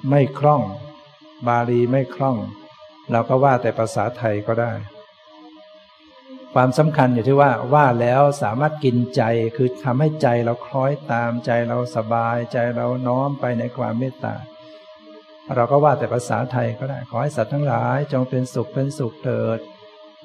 [0.10, 0.63] ไม่คล่อง
[1.48, 2.38] บาลีไม่คล่อง
[3.12, 4.71] เราก็ว่าแต่ภาษาไทยก็ได้
[6.54, 9.21] ความสำคัญอยู่ที่ว่าว่าแล้วสามารถกินใจ
[9.56, 14.36] คือทำให้ใจเราคล้อยตามใจเราสบายใจเราน้อมไปในความเมตตา
[15.56, 19.60] เราก็ว่าแต่ภาษาไทยก็ได้ ขอให้สัตว์ทั้งหลาย จงเป็นสุขเป็นสุขเถิด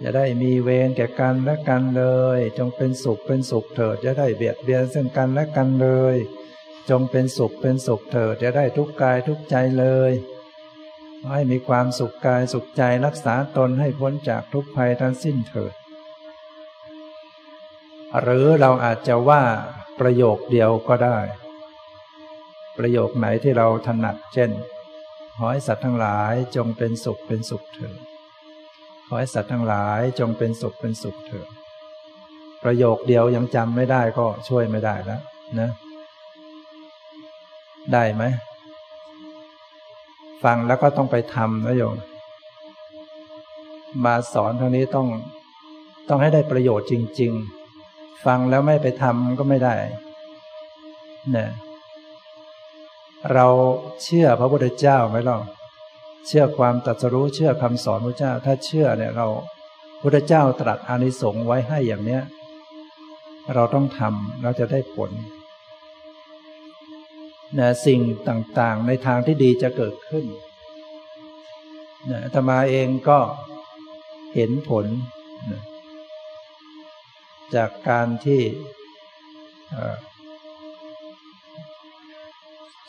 [0.00, 2.04] อย่าได้มีเวรแก่กันและกันเล
[2.36, 6.16] ย จงเป็นสุขเป็นสุขเถิดอย่าได้เบียดเบียนซึ่งกันและกันเลย
[6.90, 10.12] จงเป็นสุขเป็นสุขเถิดอย่าได้ทุกกายทุกใจเลย
[11.28, 15.74] ให้มีความสุขกายสุขใจรักษาตนให้พ้นจากทุกภัยทั้งสิ้นเถิด
[18.20, 19.42] หรือเราอาจจะว่า
[20.00, 21.18] ประโยคเดียวก็ได้
[22.78, 24.50] ประโยคไหนที่เราถนัดเช่น
[25.36, 28.10] ขอให้สัตว์ทั้งหลายจงเป็นสุขเป็นสุขเถิด
[29.12, 31.49] ขอให้สัตว์ทั้งหลายจงเป็นสุขเป็นสุขเถิด
[32.62, 35.20] ประโยคเดียวยังจำไม่ได้ก็ช่วยไม่ได้แล้ว
[35.61, 35.70] นะ
[37.92, 38.23] ได้ไหม
[40.44, 41.96] ฟังแล้วก็ต้องไปทำนะโยม
[44.05, 45.09] มาสอนเท่านี้ต้อง
[46.09, 47.33] ต้องให้ได้ประโยชน์จริง
[47.79, 49.75] ๆ ฟังแล้วไม่ไปทำก็ไม่ได้
[51.33, 51.51] เนี่ย
[53.33, 53.46] เรา
[54.03, 55.38] เชื่อพระพุทธเจ้าไหมล่ะ
[56.26, 59.26] เชื่อความตรัสรู้เชื่อคำสอนพระเจ้า ถ้าเชื่อเนี่ยเรา
[60.00, 62.22] พุทธเจ้าตรัสอานิสงส์ไว้ให้อย่างเนี้ย
[63.54, 65.11] เราต้องทำเราจะได้ผล
[67.59, 70.24] นะสิ่งต่างๆ ในทางที่ดีจะเกิดขึ้น
[72.11, 73.18] นะธรรมาเองก็
[74.35, 74.87] เห็นผล
[75.50, 75.62] นะ
[77.54, 78.40] จากการที่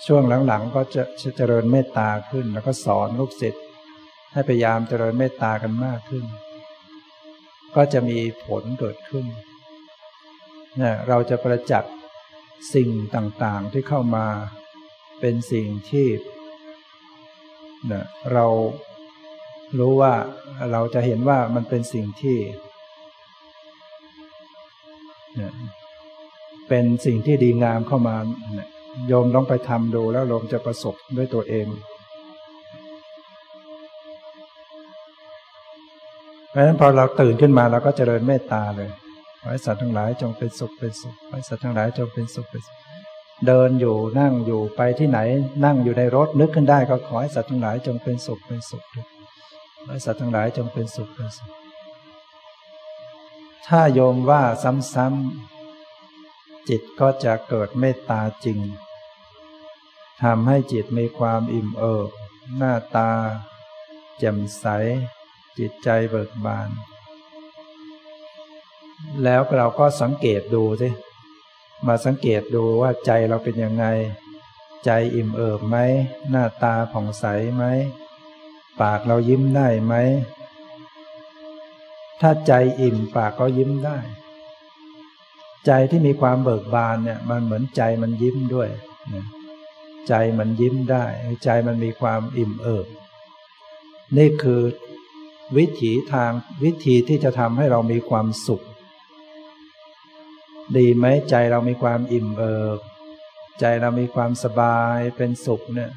[0.06, 1.04] ช่วงหลังๆ ก็จะ
[1.38, 3.64] เจริญเมตตาขึ้น แล้วก็สอนลูกศิษย์
[4.34, 6.26] ให้พยายามเจริญเมตตากันมากขึ้น
[7.76, 9.26] ก็จะมีผลเกิดขึ้น
[10.78, 11.94] เนะเราจะประจักษ์
[12.74, 14.28] สิ่งต่างๆที่เข้ามา
[15.20, 16.08] เป็นสิ่งที่
[17.88, 18.46] เนี่ยเรา
[19.80, 20.14] รู้ว่า
[20.72, 22.38] เราจะเห็นว่ามันเป็นสิ่งที่
[26.68, 28.16] เป็นสิ่งที่ดีงามเข้ามา
[29.08, 31.68] โยมต้องไปทำดูแล้วโยมจะประสบด้วยตัวเอง
[36.50, 38.90] เพราะฉะนั้นพอเราตื่นขึ้นมาเราก็เจริญเมตตาเลย
[39.40, 42.78] ขอให้สัตว์ทั้งหลายจงเป็นสุขเป็นสุขขอให้สัตว์ทั้งหลายจงเป็นสุขเป็นสุข
[43.48, 45.20] เดินอยู่นั่งอยู่ไปที่ไหน
[45.66, 49.08] นั่งอยู่ในรถนึกขึ้นได้ก็ขอให้สัตว์ทั้งหลายจงเป็นสุขเป็นสุขด้วย
[49.84, 51.52] ขอให้สัตว์ทั้งหลายจงเป็นสุขเป็นสุข
[53.68, 55.61] ถ้าโยมว่าซ้ำๆ
[56.70, 58.60] จิตก็จะเกิดเมตตาจริง
[60.22, 62.10] ทำให้จิตมีความอิ่มเอิบ
[62.58, 63.12] หน้าตา
[64.18, 64.66] แจ่มใส
[65.58, 66.70] จิตใจเบิกบาน
[69.24, 70.90] แล้วเราก็สังเกตดูสิ
[71.86, 73.86] มาสังเกตดูว่าใจเราเป็นยังไง
[74.86, 75.78] ใจอิ่มเอิบไหม
[76.30, 77.64] หน้าตาผ่องใสไหม
[78.82, 79.94] ปากเรายิ้มได้ไหม
[82.22, 83.98] ถ้าใจอิ่มปากก็ยิ้มได้
[85.66, 88.70] ใจที่มีความเบิกบานเนี่ย มันเหมือนใจมันยิ้มด้วย
[90.08, 91.06] ใจมันยิ้มได้
[91.44, 92.88] ใจมันมีความอิ่มเอิบ
[94.18, 94.62] นี่คือ
[95.58, 96.32] วิถีทาง
[96.64, 98.62] วิธีที่จะทำให้เรามีความสุข
[100.78, 102.80] ดีไหมใจเรามีความอิ่มเอิบ
[103.60, 105.92] ใจเรามีความสบายเป็นสุขเนี่ย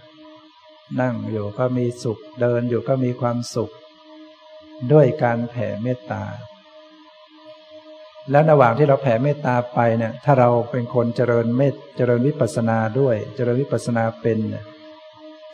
[1.01, 3.71] นั่งอยู่ก็มีสุข เดินอยู่ก็มีความสุข
[4.93, 6.25] ด้วยการแผ่เมตตา
[8.31, 14.39] แล้วระหว่างที่เราแผ่เมตตาไปเนี่ย ถ้าเราเป็นคนเจริญเมตเจริญวิปัสนาด้วย เจริญวิปัสนาเป็น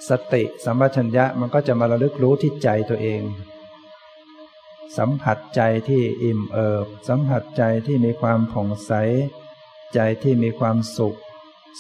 [0.09, 3.23] สติสัมปชัญญะมันก็จะมาระลึกรู้ที่ใจตัวเอง
[4.99, 8.93] สัมผัสใจที่อิ่มเอิบ สัมผัสใจที่มีความผ่องใส
[9.95, 11.19] ใจที่มีความสุข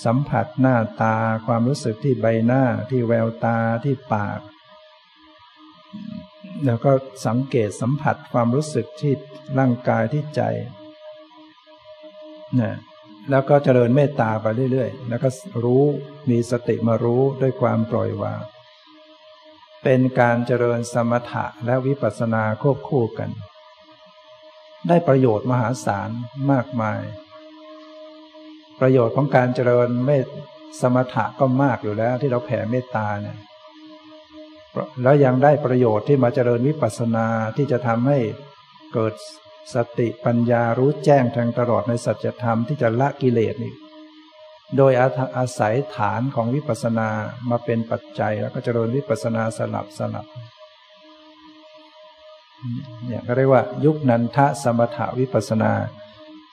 [0.04, 4.40] สัมผัสหน้าตาความรู้สึกที่ใบหน้าที่แววตาที่ปาก
[6.64, 6.92] แล้วก็
[7.26, 9.12] สังเกตสัมผัสความรู้สึกที่
[9.58, 10.42] ร่างกายที่ใจ
[12.60, 12.76] นะ
[13.30, 15.28] แล้วก็เจริญเมตตาไปเรื่อยๆ แล้วก็
[15.64, 15.84] รู้
[16.30, 18.40] มีสติมารู้ด้วยความปล่อยวาง
[19.82, 23.30] เป็นการเจริญสมถะและวิปัสสนาควบคู่กัน
[24.88, 26.10] ได้ประโยชน์มหาศาล
[26.50, 27.02] มากมาย
[28.80, 30.26] ประโยชน์ของการเจริญเมต
[30.80, 33.38] สมถะก็มากอยู่แล้วที่เราแผ่เมตตาเนี่ย
[35.02, 38.18] แล้วยังได้ประโยชน์ที่มาเจริญวิปัสสนาที่จะทำให้
[38.94, 39.14] เกิด
[39.74, 43.74] สติปัญญารู้แจ้งแทงตลอดในสัจธรรมที่จะละกิเลสนี่
[44.76, 44.92] โดย
[45.36, 47.08] อาศัยฐานของวิปัสสนา
[47.50, 50.26] มาเป็นปัจจัยแล้วก็เจริญวิปัสสนาสลับสลับ
[53.06, 55.72] เนี่ยก็เรียกว่า ยุคนันทะสมถะวิปัสนา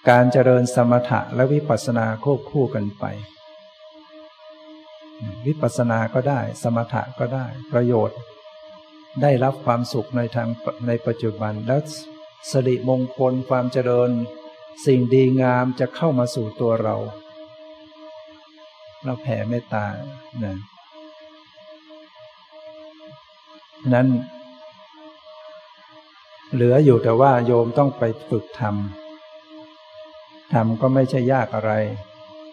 [0.09, 3.05] การเจริญสมถะและวิปัสสนาควบคู่กันไป
[5.45, 8.17] วิปัสสนาก็ได้ สมถะก็ได้ประโยชน์
[9.21, 10.47] ได้รับความสุขในทาง
[10.87, 11.81] ในปัจจุบันแล้ว
[12.51, 14.11] สริมงคลความเจริญ
[14.85, 16.95] สิ่งดีงามจะเข้ามาสู่ตัวเรา
[19.03, 19.85] เราแผ่เมตตา
[20.43, 20.57] นะ
[23.93, 24.07] นั้น
[26.53, 31.71] เหลืออยู่แต่ว่าโยมต้องไปฝึกทำทำก็ไม่ใช่ยากอะไร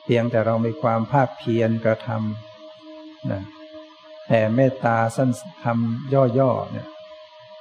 [0.04, 3.42] เพียงแต่เรามีความภาคเพียรกระทำนะ
[4.26, 5.30] แผ่เมตตาสั้น
[5.64, 6.88] ทำย่อๆเนี่ย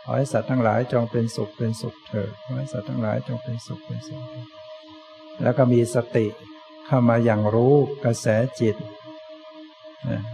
[0.03, 4.23] ขอให้สัตว์ทั้งหลายจงเป็นสุขเป็นสุขเถิดขอให้สัตว์ทั้งหลายจงเป็นสุขเป็นสุข
[5.41, 6.25] แล้วก็มีสติ
[6.85, 8.27] เข้ามาอย่างรู้กระแส
[8.61, 8.75] จิต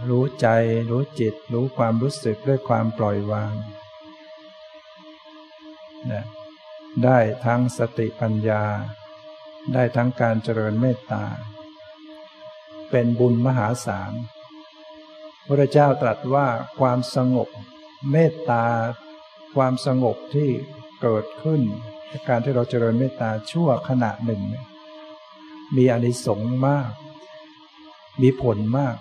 [0.08, 0.46] รู้ใจ
[0.90, 3.54] รู้จิต รู้ความรู้สึกด้วยความปล่อยวาง
[7.04, 8.64] ได้ทั้งสติปัญญา
[9.74, 11.24] ได้ทั้งการเจริญเมตตา
[12.90, 14.12] เป็นบุญมหาศาล
[15.46, 16.46] พระเจ้าตรัสว่า
[16.78, 17.48] ความสงบ
[18.10, 18.64] เมตตา
[19.54, 20.50] ความสงบที่
[21.02, 21.60] เกิดขึ้น
[22.10, 24.42] จากการที่เราเจริญเมตตาชั่วขณะหนึ่ง
[25.76, 26.90] มีอนิสงส์มาก
[28.20, 28.96] มีผลมาก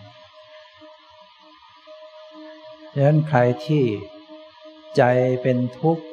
[2.93, 3.83] ดังนั้นใครที่
[4.97, 5.03] ใจ
[5.41, 6.05] เป็นทุกข์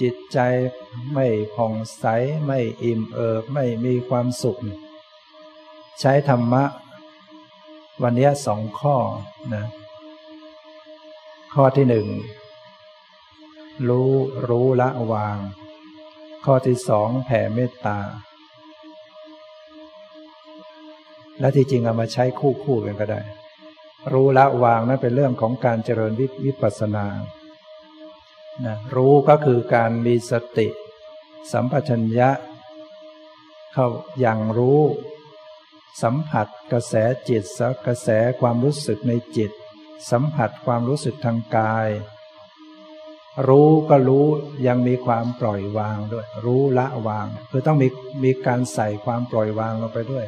[0.00, 0.38] จิตใจ
[1.12, 2.04] ไม่ผ่องใส
[2.46, 4.58] ไม่อิ่มเอิบ ไม่มีความสุข
[6.00, 6.64] ใช้ธรรมะ
[8.02, 8.96] วันนี้สองข้อ
[9.54, 9.64] นะ
[11.54, 12.06] ข้อที่หนึ่ง
[13.88, 14.12] รู้
[14.48, 15.38] รู้ละวาง
[16.44, 17.98] ข้อที่สองแผ่เมตตา
[21.40, 23.22] และที่จริงเอามาใช้คู่คู่กันก็ได้
[24.12, 26.12] รู้ละวางนั่นเป็นเรื่องของการเจริญ
[26.44, 27.06] วิปัสสนา
[28.64, 30.68] นะรู้ก็คือการมีสติ
[31.52, 32.30] สัมปชัญญะ
[33.72, 33.86] เข้า
[34.20, 34.80] อย่างรู้
[36.02, 36.94] สัมผัสกระแส
[37.28, 38.08] จิตสกระแส
[38.40, 39.50] ความรู้สึกในจิต
[40.10, 41.88] สัมผัสความรู้สึกทางกาย
[43.48, 44.24] รู้ก็รู้
[44.66, 47.88] ยังมีความปล่อยวางด้วย รู้ละวาง คือต้องมี
[48.24, 50.26] มีการใส่ความปล่อยวางลงไปด้วย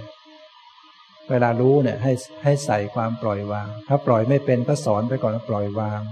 [1.29, 6.03] เวลารู้เนี่ยให้ให้ใส่ความปล่อยวาง ถ้าปล่อยไม่เป็นก็สอนไปก่อนปล่อยวาง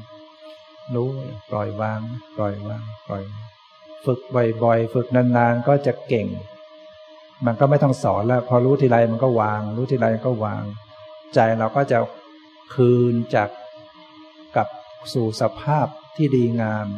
[0.94, 1.08] รู้
[1.50, 2.00] ปล่อยวาง
[2.36, 3.22] ปล่อยวาง ปล่อย
[4.04, 4.20] ฝึก
[4.62, 6.28] บ่อยๆ ฝึกนานๆก็จะเก่ง
[7.46, 10.62] มันก็ไม่ต้องสอนแล้ว พอรู้ทีไรมันก็วาง รู้ทีไรก็วาง
[11.34, 11.98] ใจเราก็จะ
[12.74, 13.48] คืนจาก
[14.56, 14.68] กับ
[15.12, 15.86] สู่สภาพ
[16.18, 16.88] ที่ดีงาม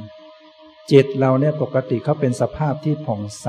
[0.90, 3.48] จิตเราเนี่ยปกติเขาเป็นสภาพที่ผ่องใส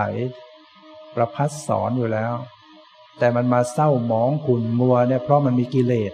[1.16, 2.34] ประพัดสอนอยู่แล้ว
[3.20, 6.14] แต่มันมาเศร้าหมองขุ่นมัวเนี่ยเพราะมันมีกิเลส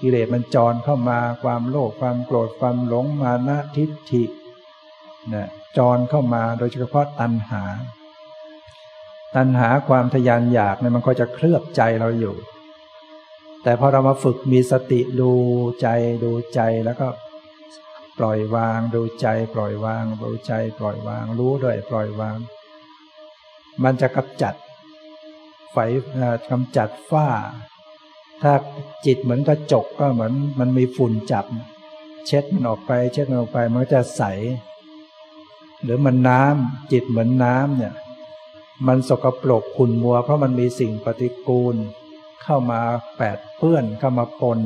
[0.00, 4.24] กิเลสมันจรเข้ามาความโลภความโกรธความหลงมานะทิฏฐิ
[5.28, 7.62] เนี่ยจรเข้ามาโดยเฉพาะตัณหา
[9.36, 12.36] ตัณหาความทยานอยากเนี่ยมันก็จะเคลือบใจเราอยู่
[13.62, 15.30] แต่พอเรามาฝึกมีสติดู
[15.80, 15.88] ใจ
[16.24, 17.06] ดูใจแล้วก็
[18.18, 22.36] ปล่อยวางดูใจ ปล่อยวางดูใจ ปล่อยวาง รู้ด้วยปล่อยวาง
[23.82, 24.54] มันจะกำจัด
[25.72, 25.76] ไฟ
[26.50, 27.28] กำจัดฝ้า
[28.42, 28.52] ถ้า
[29.06, 31.46] จิตเหมือนกระจกก็เหมือนมันมีฝุ่นจับ
[32.26, 34.22] เช็ดมันออกไป เช็ดมันออกไปมันก็จะใส
[35.82, 37.94] หรือมันน้ำจิตเหมือนน้ำเนี่ย
[38.86, 41.76] มันสกปรกขุ่นมัว เพราะมันมีสิ่งปฏิกูล
[42.42, 42.80] เข้ามา
[43.16, 44.58] แปดเปื้อนเข้ามาปน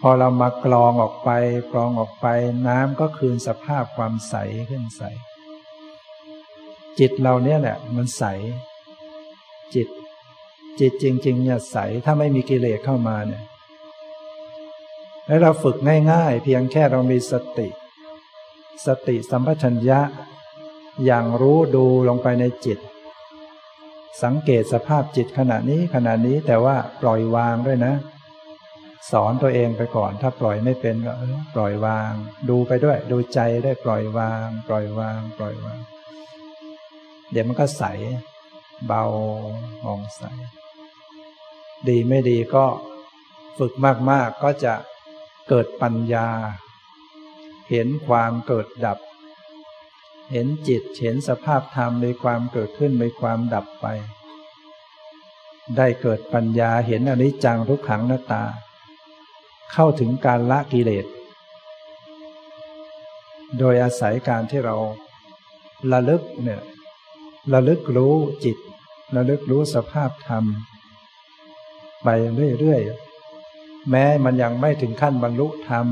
[0.00, 1.30] พอเรามากรองออกไป
[1.72, 2.26] กรองออกไป
[2.66, 4.34] น้ำก็คืนสภาพความใส
[4.70, 5.02] ขึ้นใส
[6.98, 8.24] จิตเราเนี่ยแหละ มันใส
[9.74, 9.88] จิต
[10.80, 13.44] จิตจริง ๆ เนี่ยใสถ้าไม่มีกิเลสเข้ามาเนี่ย
[15.26, 15.76] แล้วเราฝึก
[16.12, 17.68] ง่ายๆ เพียงแค่เรามีสติ
[18.86, 20.00] สติสัมปชัญญะ
[21.04, 22.78] อย่างรู้ดูลงไปในจิต
[24.22, 27.94] สังเกตสภาพจิตขณะนี้ขณะนี้แต่ว่าปล่อยวางด้วยนะ
[29.10, 31.12] สอนตัวเองไปก่อน ถ้าปล่อยไม่เป็นก็
[31.54, 32.12] ปล่อยวาง
[32.48, 35.78] ดูไปด้วย ดูใจได้ปล่อยวาง ปล่อยวาง ปล่อยวาง
[37.30, 37.84] เดี๋ยวมันก็ใส
[38.86, 39.04] เบา
[39.84, 40.22] มองใส
[41.88, 42.66] ดีไม่ดีก็
[43.58, 43.72] ฝึก
[44.10, 44.74] มาก ๆ ก็จะ
[45.48, 46.28] เกิดปัญญา
[47.70, 48.98] เห็นความเกิดดับ
[50.32, 53.86] เห็นจิต เห็นสภาพธรรมในความเกิดขึ้นในความดับไป
[55.76, 58.44] ได้เกิดปัญญาเห็นอนิจจังทุกขังหน้าตา
[59.72, 61.06] เข้าถึงการละกิเลส
[63.58, 64.76] โดยอาศัยการที่เรา
[65.92, 66.60] ระลึกเนี่ย
[67.52, 68.14] ระลึกรู้
[68.44, 68.58] จิต
[69.16, 70.44] ระลึกรู้สภาพธรรม
[72.04, 72.08] ไป
[72.60, 75.86] เรื่อยๆ แม้มันยังไม่ถึงขั้นบรรลุธรรม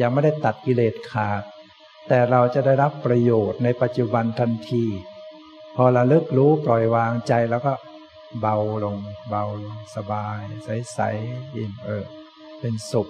[0.00, 1.42] ยังไม่ได้ตัดกิเลสขาด
[2.08, 4.84] แต่เราจะได้รับประโยชน์ในปัจจุบันทันที
[5.76, 7.72] พอระลึกรู้ปล่อยวางใจแล้วก็
[8.40, 8.98] เบาลง
[9.30, 12.21] เบาลง สบาย ใสๆอิ่มเอิบ
[12.62, 13.08] เป็นสุข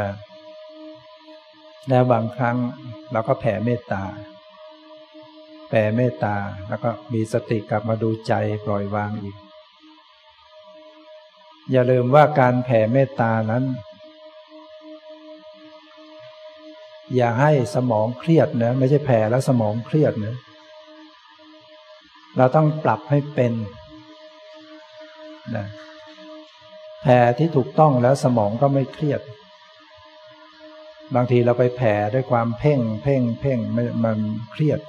[0.00, 0.12] นะ
[1.88, 2.56] แล้วบางครั้ง
[3.12, 4.02] เราก็แผ่เมตตา
[5.68, 6.36] แผ่เมตตา
[6.68, 8.32] แล้วก็มีสติกลับมาดูใจ
[8.64, 9.36] ปล่อยวางอีก
[11.70, 13.64] อย่าลืมว่าการแผ่เมตตานั้น
[17.16, 20.36] อย่าให้สมองเครียดนะไม่ใช่แผ่แล้วสมองเครียดนะ
[22.36, 23.52] เราต้องปรับให้เป็น
[25.56, 25.66] นะ
[27.06, 29.20] แผ่ที่ถูกต้องแล้วสมองก็ไม่เครียด
[31.14, 33.58] บางทีเราไปแผ่ด้วยความเพ่งเพ่งเพ่ง
[34.04, 34.18] มัน
[34.52, 34.80] เครียด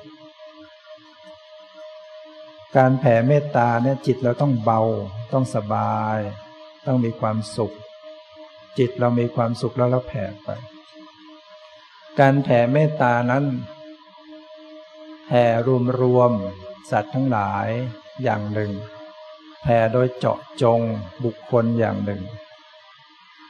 [2.78, 4.82] การแผ่เมตตาเนี่ยจิตเราต้องเบา
[5.34, 6.20] ต้องสบาย
[6.86, 7.76] ต้องมีความสุข
[8.78, 10.50] จิตเรามีความสุขแล้วเราแผ่ไป
[12.20, 13.46] การแผ่เมตตานั้น
[15.28, 16.32] แผ่รวมรวม
[16.92, 17.68] สัตว์ทั้งหลาย
[18.24, 18.72] อย่างหนึ่ง
[19.68, 20.80] แผ่โดยเจาะจง
[21.24, 22.22] บุคคลอย่างหนึ่ง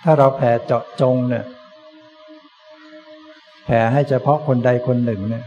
[0.03, 1.45] ถ้าเราแผ่เจาะจงเนี่ย
[3.65, 5.45] แผ่ให้เฉพาะคนใดคนหนึ่งเนี่ย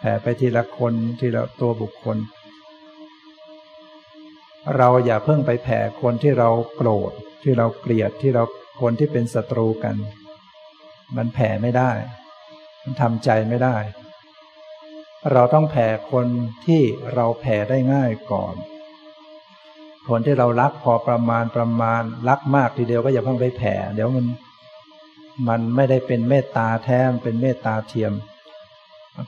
[0.00, 2.16] แผ่ไปทีละคนทีละตัวบุคคล
[4.76, 8.44] เราอย่าเพิ่งไปแผ่คนที่เราโกรธที่เราเกลียดที่เรา
[8.80, 9.96] คนที่เป็นศัตรูกัน
[11.16, 11.90] มันแผ่ไม่ได้
[12.82, 13.76] มันทำใจไม่ได้
[15.32, 16.26] เราต้องแผ่คน
[16.66, 16.82] ที่
[17.14, 18.54] เราแผ่ได้ง่ายก่อน
[20.08, 24.26] คนที่เรารักพอประมาณประมาณ รักมากทีเดียวก็อย่าเพิ่งไปแผ่ เดี๋ยวมัน
[25.48, 28.12] มันไม่ได้เป็นเมตตาแท้เป็นเมตตาเทียม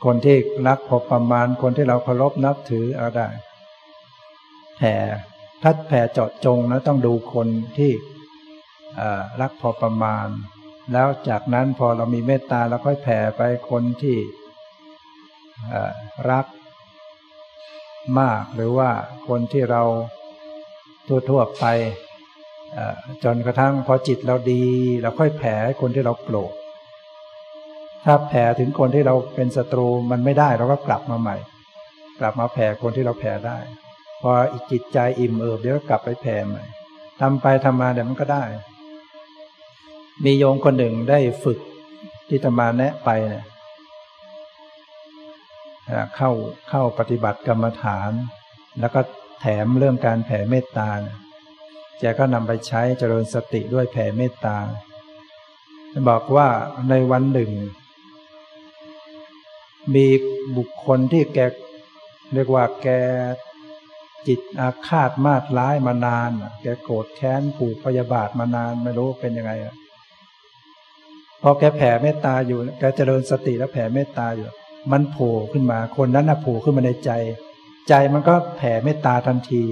[0.05, 0.37] คนที่
[0.69, 3.29] รักพอประมาณ คนที่เราเคารพนับถือเอาได้
[4.77, 4.95] แผ่
[5.63, 7.49] ถ้าแผ่เจาะจงนะต้องดูคน
[7.79, 7.93] ที่
[9.41, 10.29] รักพอประมาณ
[10.93, 14.17] แล้วจากนั้นพอเรามีเมตตาเราค่อยแผ่ไปคนที่
[16.31, 16.47] รัก
[18.21, 18.91] มากหรือว่า
[19.29, 19.83] คนที่เรา
[21.29, 21.65] ทั่วๆไป
[23.25, 24.63] จนกระทั่งพอจิตเราดี
[25.03, 26.53] เราค่อยแผ่คนที่เราโกรธ
[28.05, 31.37] ถ้าแผ่ถึงคนที่เราเป็นศัตรูมันไม่ได้เราก็กลับมาใหม่
[32.21, 33.59] กลับมาแผ่คนที่เราแผ่ได้
[34.21, 36.63] พออีกจิตใจอิ่มเอิบเดี๋ยวกลับไปแผ่ใหม่
[37.21, 38.45] ทำไปทำมาเดี๋ยวมันก็ได้
[40.25, 41.59] มีโยมคนหนึ่งได้ฝึก
[42.29, 43.45] ที่ธรรมาแนะไปเนี่ย
[46.17, 46.31] เข้า
[46.69, 48.11] เข้าปฏิบัติกรรมฐาน
[48.81, 49.01] แล้วก็
[49.41, 50.91] แถมเรื่องการแผ่เมตตา
[52.01, 54.57] แกก็นำไปใช้เจริญสติด้วยแผ่เมตตา
[56.09, 56.49] บอกว่า
[56.91, 57.51] ในวันหนึ่ง
[59.95, 60.07] มี
[60.57, 61.39] บุคคลที่แก
[62.35, 62.89] เรียกว่าแก
[64.29, 66.31] จิตอาฆาตมาดร้ายมานาน
[66.63, 69.53] แกโกรธแค้นผูกพยาบาทมานานไม่รู้เป็นยังไง
[71.43, 74.49] พอแกแผ่เมตตาอยู่แกเจริญสติแล้วแผ่เมตตาอยู่
[74.93, 77.11] มันโผล่ขึ้นมา คนนั้นน่ะโผล่ขึ้นมาในใจ
[77.89, 79.63] ใจมันก็แผ่เมตตาทันที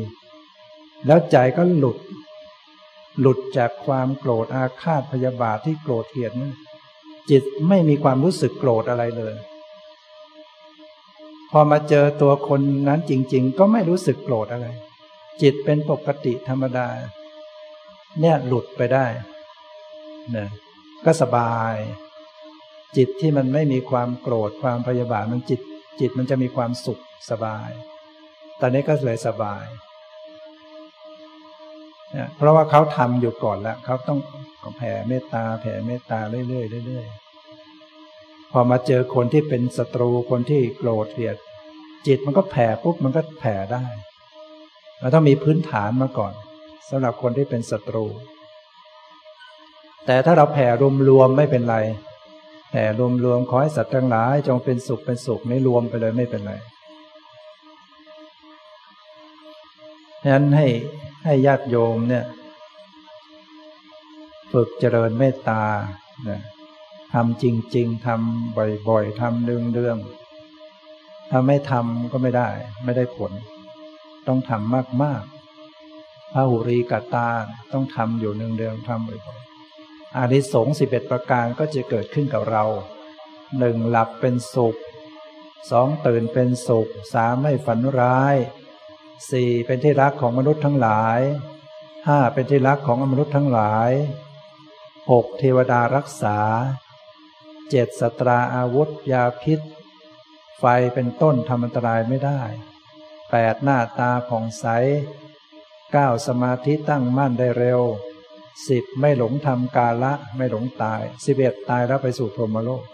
[1.06, 1.98] แล้วใจก็หลุด
[3.20, 6.32] หลุดจากความโกรธอาฆาตพยาบาทที่โกรธเกลียด
[7.30, 9.34] จิตไม่มีความรู้สึกโกรธอะไรเลย
[11.50, 14.66] พอมาเจอตัวคนนั้นจริง ๆ ก็ไม่รู้สึกโกรธอะไร
[15.42, 16.88] จิตเป็นปกติธรรมดา
[18.20, 19.06] เนี่ยหลุดไปได้
[20.36, 20.48] นะ
[21.04, 21.74] ก็สบาย
[22.96, 25.60] จิตที่มันไม่มีความโกรธความพยาบาทมันจิต
[26.00, 27.70] จิตมันจะมีความสุขสบาย
[28.62, 29.64] ตอนนี้ก็เลยสบาย
[32.12, 34.18] เนี่ยเพราะว่าเขาทำอยู่ก่อนแล้วเขาต้อง
[34.78, 41.36] แผ่เมตตาแผ่เมตตาเรื่อยๆเรื่อยๆพอมาเจอคนที่เป็นศัตรูคนที่โกรธเกลียด
[42.06, 43.84] จิตมันก็แผ่ปุ๊บมันก็แผ่ได้
[45.00, 46.32] เราต้องมีพื้นฐานมาก่อน
[46.88, 48.06] สำหรับคนที่เป็นศัตรู
[50.06, 50.66] แต่ถ้าเราแผ่
[51.08, 51.76] รวมๆไม่เป็นไร
[52.70, 52.84] แผ่
[53.24, 56.54] รวมๆขอให้สัตว์ทั้งหลายจงเป็นสุขเป็นสุขไม่รวมไปเลยไม่เป็นไร
[60.22, 60.68] ฉะนั้นให้
[61.24, 62.24] ให้ญาติโยมเนี่ย
[64.52, 65.62] ฝึกเจริญเมตตา
[67.12, 67.44] ทำจ
[67.76, 68.56] ริง ๆทำ
[68.88, 72.48] บ่อยๆทำเรื่องๆถ้าไม่ทำก็ไม่ได้
[72.84, 73.32] ไม่ได้ผล
[74.26, 77.28] ต้องทำมากๆพระหุรีกตา
[77.72, 82.64] ต้องทำอยู่เนืองๆทำบ่อยๆอานิสงส์สิบเอ็ดประการก็จะเกิดขึ้นกับเรา
[83.58, 84.76] หนึ่งหลับเป็นสุข
[85.70, 88.36] สองตื่นเป็นสุขสามไม่ฝันร้าย
[89.30, 91.20] สี่เป็นที่รักของมนุษย์ทั้งหลาย
[92.06, 93.90] ห้าเป็นที่รักของมนุษย์ทั้งหลาย
[95.10, 96.38] หกเทวดารักษา
[97.70, 99.60] เจ็ดสตราอาวุธ ยาพิษ
[100.58, 100.64] ไฟ
[100.94, 102.42] เป็นต้นทำอันตรายไม่ได้
[103.30, 104.66] แปดหน้าตาผ่องใส
[105.92, 107.80] เก้าสมาธิตั้งมั่นได้เร็ว
[108.68, 112.84] สิบไม่หลงทำกาละไม่หลงตายสิบเอ็ดตายแล้วไปสู่พรหมโลก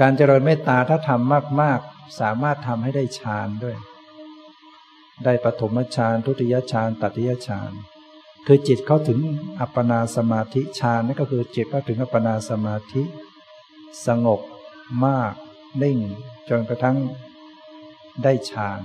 [0.00, 3.76] การเจริญเมตตาถ้าทำมาก ๆ สามารถทำให้ได้ฌานด้วย
[5.24, 7.72] ได้ปฐมฌานทุติยฌานตติยฌาน
[8.46, 9.20] คือจิตเข้าถึง
[9.60, 13.02] อัปปนาสมาธิฌานนั่นก็คือจิตเข้าถึงอัปปนาสมาธิ
[14.06, 14.40] สงบ
[15.04, 15.34] มาก
[15.82, 15.98] นิ่ง
[16.48, 16.96] จนกระทั่ง
[18.22, 18.80] ได้ฌาน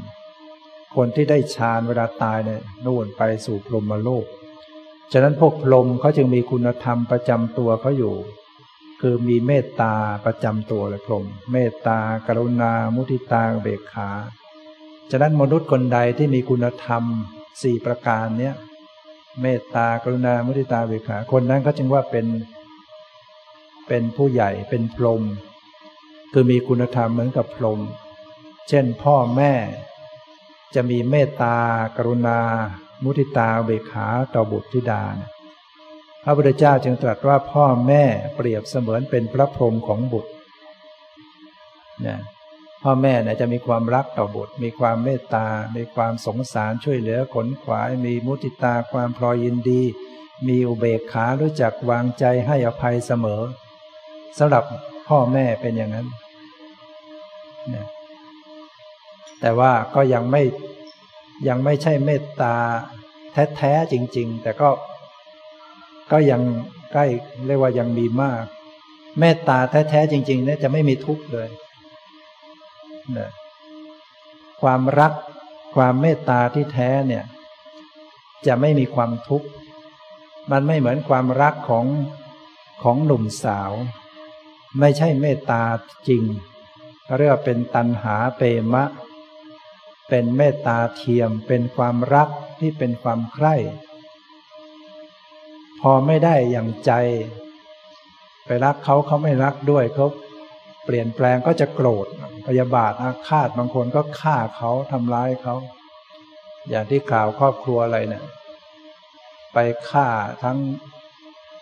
[0.95, 4.25] คนที่ได้ฌานเวลาตายเนี่ยนู่นไปสู่พรหมโลก
[5.11, 8.15] ฉะนั้นพวกพรหมเขาจึงมีคุณธรรมประจำตัวเขาอยู่
[9.01, 14.09] คือมีเมตตาประจำตัวเลยพรหมเมตตากรุณา มุทิตาเบกขา
[15.12, 17.04] ฉะนั้นมนุษย์คนใดที่มีคุณธรรม
[17.62, 18.56] สี่ประการเนี้ย
[19.41, 22.26] เมตตากรุณามุทิตาเบกขาคนนั้นเขาจึงว่าเป็น
[23.88, 25.24] เป็นผู้ใหญ่เป็นพรหม
[26.34, 27.80] คือมีคุณธรรมเหมือนกับพรหม
[28.70, 29.54] เช่นพ่อแม่
[30.76, 31.58] จะมีเมตตา
[31.97, 32.39] กรุณา
[33.04, 35.04] มุทิตาเบกขาต่อบุตรธิดา
[36.24, 38.04] พระพุทธเจ้าจึงตรัสว่าพ่อแม่
[38.36, 40.32] เปรียบเสมือนเป็นพระพรหมของบุตร
[42.01, 42.20] เนี่ย
[42.84, 49.81] พ่อแม่เนี่ยจะมีความรักต่อบุตร มีความเมตตา มีความสงสารช่วยเหลือขนขวาย มีมุติตาความพลอยยินดี
[50.47, 53.41] มีอุเบกขารู้จักวางใจให้อภัยเสมอ
[54.38, 54.63] สำหรับ
[55.07, 56.07] พ่อแม่เป็นอย่างนั้น
[59.39, 60.41] แต่ว่าก็ยังไม่
[61.47, 62.55] ยังไม่ใช่เมตตา
[63.55, 64.69] แท้ๆจริง ๆ แต่ก็
[66.11, 66.41] ก็ยัง
[66.91, 67.05] ใกล้
[67.45, 68.43] เรียกว่ายังมีมาก
[69.19, 69.57] เมตตา
[69.89, 71.49] แท้ๆจริงๆเนี่ยจะไม่มีทุกข์เลย
[73.18, 73.30] นะ
[74.62, 75.14] ความรัก
[75.76, 77.24] ความเมตตาที่แท้เนี่ย
[78.45, 79.47] จะไม่มีความทุกข์
[80.51, 81.86] มันไม่เหมือนความรักของ
[82.84, 83.72] ของหนุ่มสาว
[84.80, 85.64] ไม่ใช่เมตตา
[86.08, 86.24] จริง
[87.18, 88.41] เรียกว่าเป็นตันหาเป
[88.74, 88.84] มะ
[90.10, 92.30] เป็นเมตตาเทียมเป็นความรัก
[92.60, 93.56] ที่เป็นความใคร่
[95.80, 96.91] พอไม่ได้อย่างใจ
[98.45, 100.06] ไปรักเขาเขาไม่รักด้วยเขา
[100.86, 102.07] เปลี่ยนแปลงก็จะโกรธ
[102.47, 105.55] พยาบาทอาฆาตบางคนก็ฆ่าเขาทำร้ายเขา
[106.69, 108.23] อย่างที่กล่าวครอบครัวอะไรเนี่ย
[109.53, 109.57] ไป
[109.89, 110.07] ฆ่า
[110.43, 110.57] ทั้ง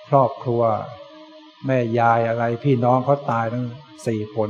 [0.10, 0.62] ครอบครัว
[1.66, 3.66] แม่ยายอะไรพี่น้องเขาตายทั้ง
[4.08, 4.50] สี่คน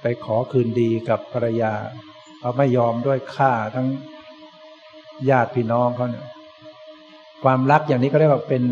[0.00, 1.72] ไปขอคืนดีกับภรรยา
[2.40, 3.88] เขาไม่ยอมด้วยฆ่าทั้ง
[5.30, 6.26] ญาติพี่น้องเขาเนี่ย
[7.44, 8.64] ความรักอย่างนี้ก็เรียกว่าเป็น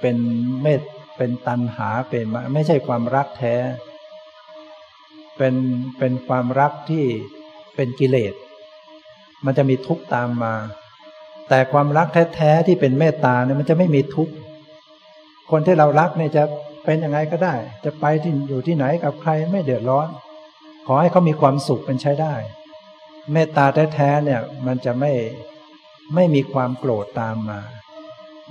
[0.00, 0.16] เป็น
[0.62, 0.82] เมต
[1.18, 3.54] เป็นตันหาเป็นไม่ใช่ความรักแท้
[5.36, 5.54] เป็น
[5.98, 7.04] เป็นความรักที่
[7.74, 8.34] เป็นกิเลส
[9.44, 10.54] มันจะมีทุกข์ตามมา
[11.48, 14.32] แต่ความรักแท้ๆที่เป็นเมตตาเนี่ยมันจะไม่มีทุกข์
[15.50, 16.42] คนที่เรารักเนี่ยจะ
[16.84, 17.54] เป็นยังไงก็ได้
[17.84, 20.08] จะไปที่อยู่ที่ไหนกับใครไม่เดือดร้อน
[20.86, 22.34] ขอให้เขามีความสุขเป็นใช้ได้
[23.32, 23.64] เมตตา
[23.94, 25.12] แท้ๆเนี่ยมันจะไม่
[26.14, 27.60] ไม่มีความโกรธตามมา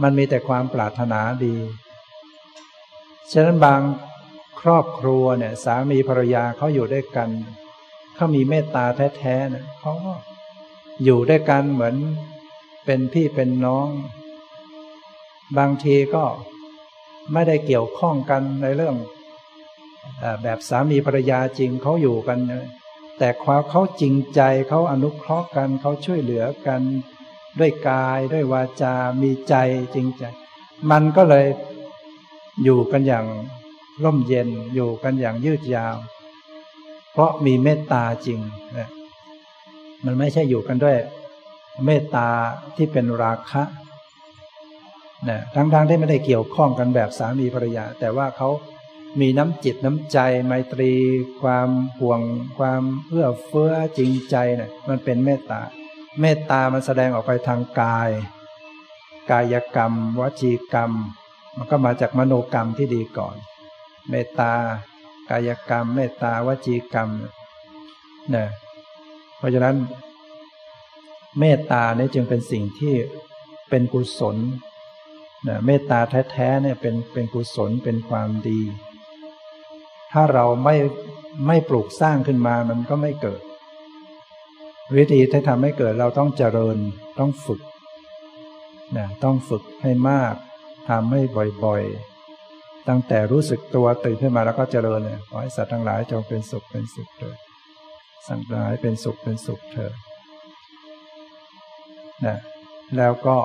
[0.01, 1.55] มันมีแต่ความปรารถนาดี
[3.31, 3.81] ฉะนั้นบาง
[4.59, 7.29] ครอบครัวเนี่ย สามีภรรยาเขาอยู่ด้วยกัน
[8.15, 8.85] เขามีเมตตา
[9.17, 10.13] แท้ๆเนี่ยเขาก็
[11.03, 11.95] อยู่ด้วยกันเหมือน
[12.85, 13.87] เป็นพี่เป็นน้อง
[15.57, 16.23] บางทีก็
[17.33, 18.95] ไม่ได้เกี่ยวข้องกันในเรื่อง
[20.43, 22.39] แบบสามีภรรยาจริงเขาอยู่กัน
[23.19, 26.81] แต่ความเขาจริงใจเขาอนุเคราะห์กันเขาช่วยเหลือกัน
[27.59, 29.55] ด้วยกายด้วยวาจา มีใจ
[29.95, 30.23] จริงใจ
[30.91, 31.45] มันก็เลย
[32.63, 33.25] อยู่กันอย่าง
[34.03, 35.95] ร่มเย็นอยู่กันอย่างยืดยาว
[37.11, 38.39] เพราะมีเมตตาจริง
[38.77, 38.89] นะ
[40.05, 40.97] มันไม่ใช่อยู่กันด้วย
[41.85, 42.27] เมตตา
[42.75, 43.63] ที่เป็นราคะ
[45.29, 48.49] นะทั้งๆที่ไม่ได้เกี่ยวข้องกันแบบสามีภรรยา แต่ว่าเขา
[49.19, 50.91] มีน้ำจิตน้ำใจไมตรี
[51.41, 52.21] ความห่วง
[52.57, 55.61] ความเอื้อเฟื้อจริงใจเนี่ยมันเป็นเมตตา
[56.21, 58.09] เมตตามันแสดงออกไปทางกาย
[59.31, 60.91] กายกรรม วจีกรรม
[61.57, 63.35] มันก็มาจากมโนกรรมที่ดีก่อน
[64.09, 64.53] เมตตา
[65.29, 67.09] กายกรรม เมตตาวจีกรรม
[68.31, 68.47] เนี่ย
[69.37, 69.75] เพราะฉะนั้น
[71.39, 72.95] เมตตาเนี่ยจึงเป็นสิ่งที่
[73.69, 74.37] เป็นกุศล
[75.43, 75.99] เนี่ยเมตตา
[76.31, 78.61] แท้ๆเนี่ยเป็นเป็นกุศลเป็นความดี
[80.11, 80.75] ถ้าเราไม่
[81.47, 83.41] ไม่ปลูกสร้างขึ้นมามันก็ไม่เกิด
[84.95, 86.77] วิธีที่ทำให้เกิดเราต้องเจริญ
[87.19, 87.61] ต้องฝึก
[88.97, 90.35] นะต้องฝึกให้มาก
[90.89, 91.21] ทำให้
[91.65, 97.37] บ่อยๆ ตั้งแต่รู้สึกตัวตื่นขึ้นมาแล้วก็เจริญเลยขอให้สัตว์ทั้งหลายจงเป็นสุขเป็นสุขเถิด
[98.27, 99.93] สัตว์ทั้งหลายเป็นสุขเป็นสุขเถิด
[102.25, 102.37] นะ
[102.97, 103.37] แล้วก็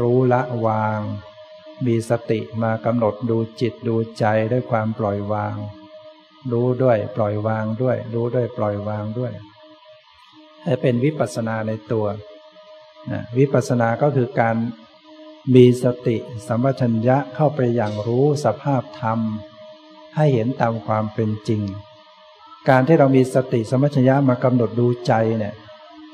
[0.00, 1.00] รู้ละวาง
[1.86, 5.56] มีสติมากำหนดดูจิตดูใจด้วยความปล่อยวาง
[6.52, 9.32] รู้ด้วยปล่อยวางด้วย รู้ด้วยปล่อยวางด้วย
[10.64, 12.06] ให้เป็นวิปัสสนาในตัว
[13.12, 14.56] นะวิปัสสนาก็คือการ
[15.52, 16.16] มีสติ
[16.46, 19.18] สัมปชัญญะเข้าไปอย่างรู้สภาพธรรม
[20.16, 21.62] ให้เห็นตามความเป็นจริง
[22.68, 25.54] การที่เรามีสติสัมปชัญญะมากำหนดดูใจเนี่ย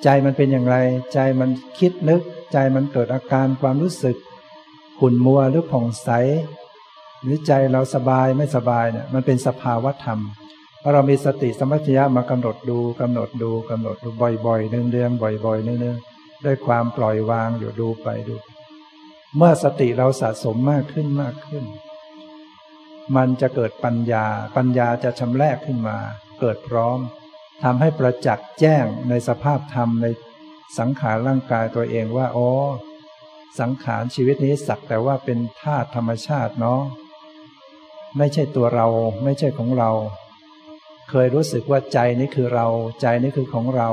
[0.03, 0.77] ใจมันเป็นอย่างไร
[1.13, 2.23] ใจมันคิดนึก
[2.53, 4.17] ใจมันเกิดอาการความรู้สึก
[4.99, 6.09] ขุ่นมัวหรือผ่องใส
[7.23, 10.19] หรือใจเราสบายไม่สบายเนี่ยมันเป็นสภาวะธรรม
[10.83, 14.09] พอเรามีสติสมัชยะมากำหนดดูกำหนดดูกำหนดดู
[14.47, 18.35] บ่อยๆเนืองๆบ่อยๆเนืองๆด้วยความปล่อยวางอยู่ดูไปดู
[19.37, 21.65] เมื่อสติเราสะสมมากขึ้นมากขึ้น
[23.17, 24.27] มันจะเกิดปัญญา
[24.57, 25.99] ปัญญาจะชำแรกขึ้นมา
[26.41, 26.99] เกิดพร้อม
[27.63, 30.07] ทำให้ประจักษ์แจ้งในสภาพธรรมใน
[30.79, 32.51] สังขารร่างกายตัวเองว่าอ๋อ
[33.61, 36.83] สังขารชีวิตนี้สักแต่ว่าเป็นธาตุธรรมชาติเนาะ
[38.17, 38.87] ไม่ใช่ตัวเรา
[39.25, 39.91] ไม่ใช่ของเรา
[41.11, 42.67] เคยรู้สึกว่าใจนี้คือเรา
[43.01, 43.89] ใจนี้คือของเรา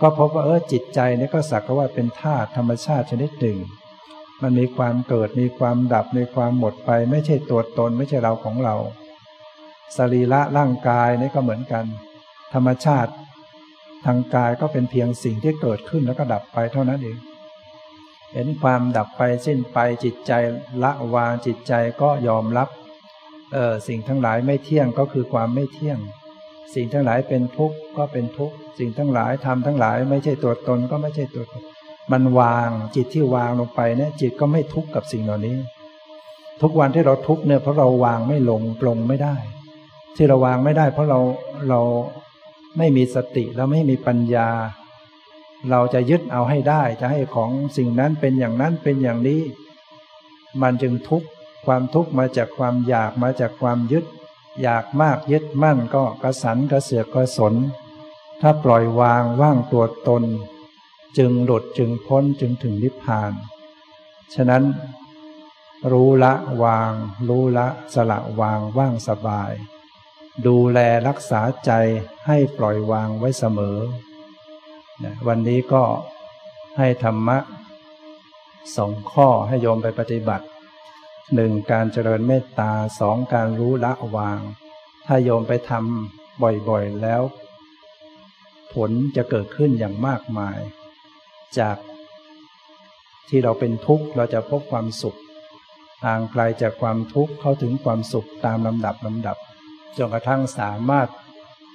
[0.00, 3.58] ก็พบว่าเออจิตใจนี้ก็สักว่าเป็นธาตุธรรมชาติชนิดหนึ่ง
[4.44, 8.76] มันมีความเกิดมีความดับ มีความหมดไป ไม่ใช่ตัวตนไม่ใช่เราของเรา
[9.96, 11.84] สรีระร่างกายนี่ก็เหมือนกัน
[12.54, 13.12] ธรรมชาติ
[14.06, 17.18] ทางกายก็เป็นเพียงสิ่งที่เกิดขึ้นแล้วก็ดับไปเท่านั้นเอง
[18.32, 20.32] เห็นความดับไปสิ้นไปจิตใจ
[20.82, 21.72] ละวางจิตใจ
[22.02, 22.68] ก็ยอมรับ
[23.52, 25.98] เออสิ่งทั้งหลายไม่เที่ยงก็คือความไม่เที่ยง
[26.74, 31.62] สิ่งทั้งหลายเป็นทุกข์ก็เป็นทุกข์สิ่งทั้งหลายทำทั้งหลาย ไม่ใช่ตัวตนก็ไม่ใช่ตัวตน
[32.12, 35.56] มันวางจิตที่วางลงไปเนี่ยจิตก็ไม่ทุกข์กับสิ่งเหล่านี้
[36.62, 39.36] ทุกวันที่เราทุกข์เนี่ยเพราะเราวางไม่ลงปลงไม่ได้
[40.16, 41.20] ที่เราวางไม่ได้ เพราะเรา
[41.68, 41.80] เรา
[42.78, 44.48] ไม่มีสติแล้วไม่มีปัญญา
[45.70, 49.42] เราจะยึดเอาให้ได้ จะให้ของสิ่งนั้นเป็นอย่างนั้นเป็นอย่างนี้
[50.62, 51.28] มันจึงทุกข์
[51.66, 54.04] ความทุกข์มาจากความอยากมาจากความยึด
[54.62, 57.54] อยากมากยึดมั่นก็กระสันกระเสือกกระสน
[58.40, 60.22] ถ้าปล่อยวางว่างตัวตน
[61.18, 63.32] จึงหลุดจึงพ้นจึงถึงนิพพาน
[64.34, 64.64] ฉะนั้น
[65.92, 66.92] รู้ละวาง
[67.28, 69.52] รู้ละสละวางว่างสบาย
[70.46, 71.70] ดูแลรักษาใจ
[72.26, 73.78] ให้ปล่อยวางไว้เสมอ
[75.26, 75.84] วันนี้ก็
[76.76, 77.38] ให้ธรรมะ
[78.76, 80.46] สองข้อให้โยมไปปฏิบัติ
[81.34, 84.40] หนึ่งการเจริญเมตตาสองการรู้ละวาง
[85.06, 87.22] ถ้าโยมไปทำบ่อยๆแล้ว
[88.72, 90.58] ผลจะเกิดขึ้นอย่างมากมาย
[91.60, 91.76] จาก
[93.28, 95.18] ที่เราเป็นทุกข์เราจะพบความสุข
[96.04, 99.36] ห่างไกลจากความทุกข์เข้าถึงความสุขตามลำดับลำดับ
[99.96, 101.08] จนกระทั่งสามารถ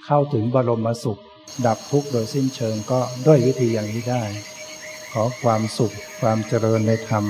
[0.05, 1.21] เข้าถึงบรมสุข
[1.65, 4.23] ดับทุกข์โดยสิ้นเชิงก็ด้วยวิธีอย่างนี้ได้
[5.11, 7.25] ขอความสุขความเจริญในธรรม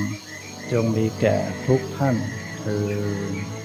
[0.72, 1.36] จงมีแก่
[1.68, 2.16] ทุกท่าน
[2.64, 2.70] เอ
[3.56, 3.59] อ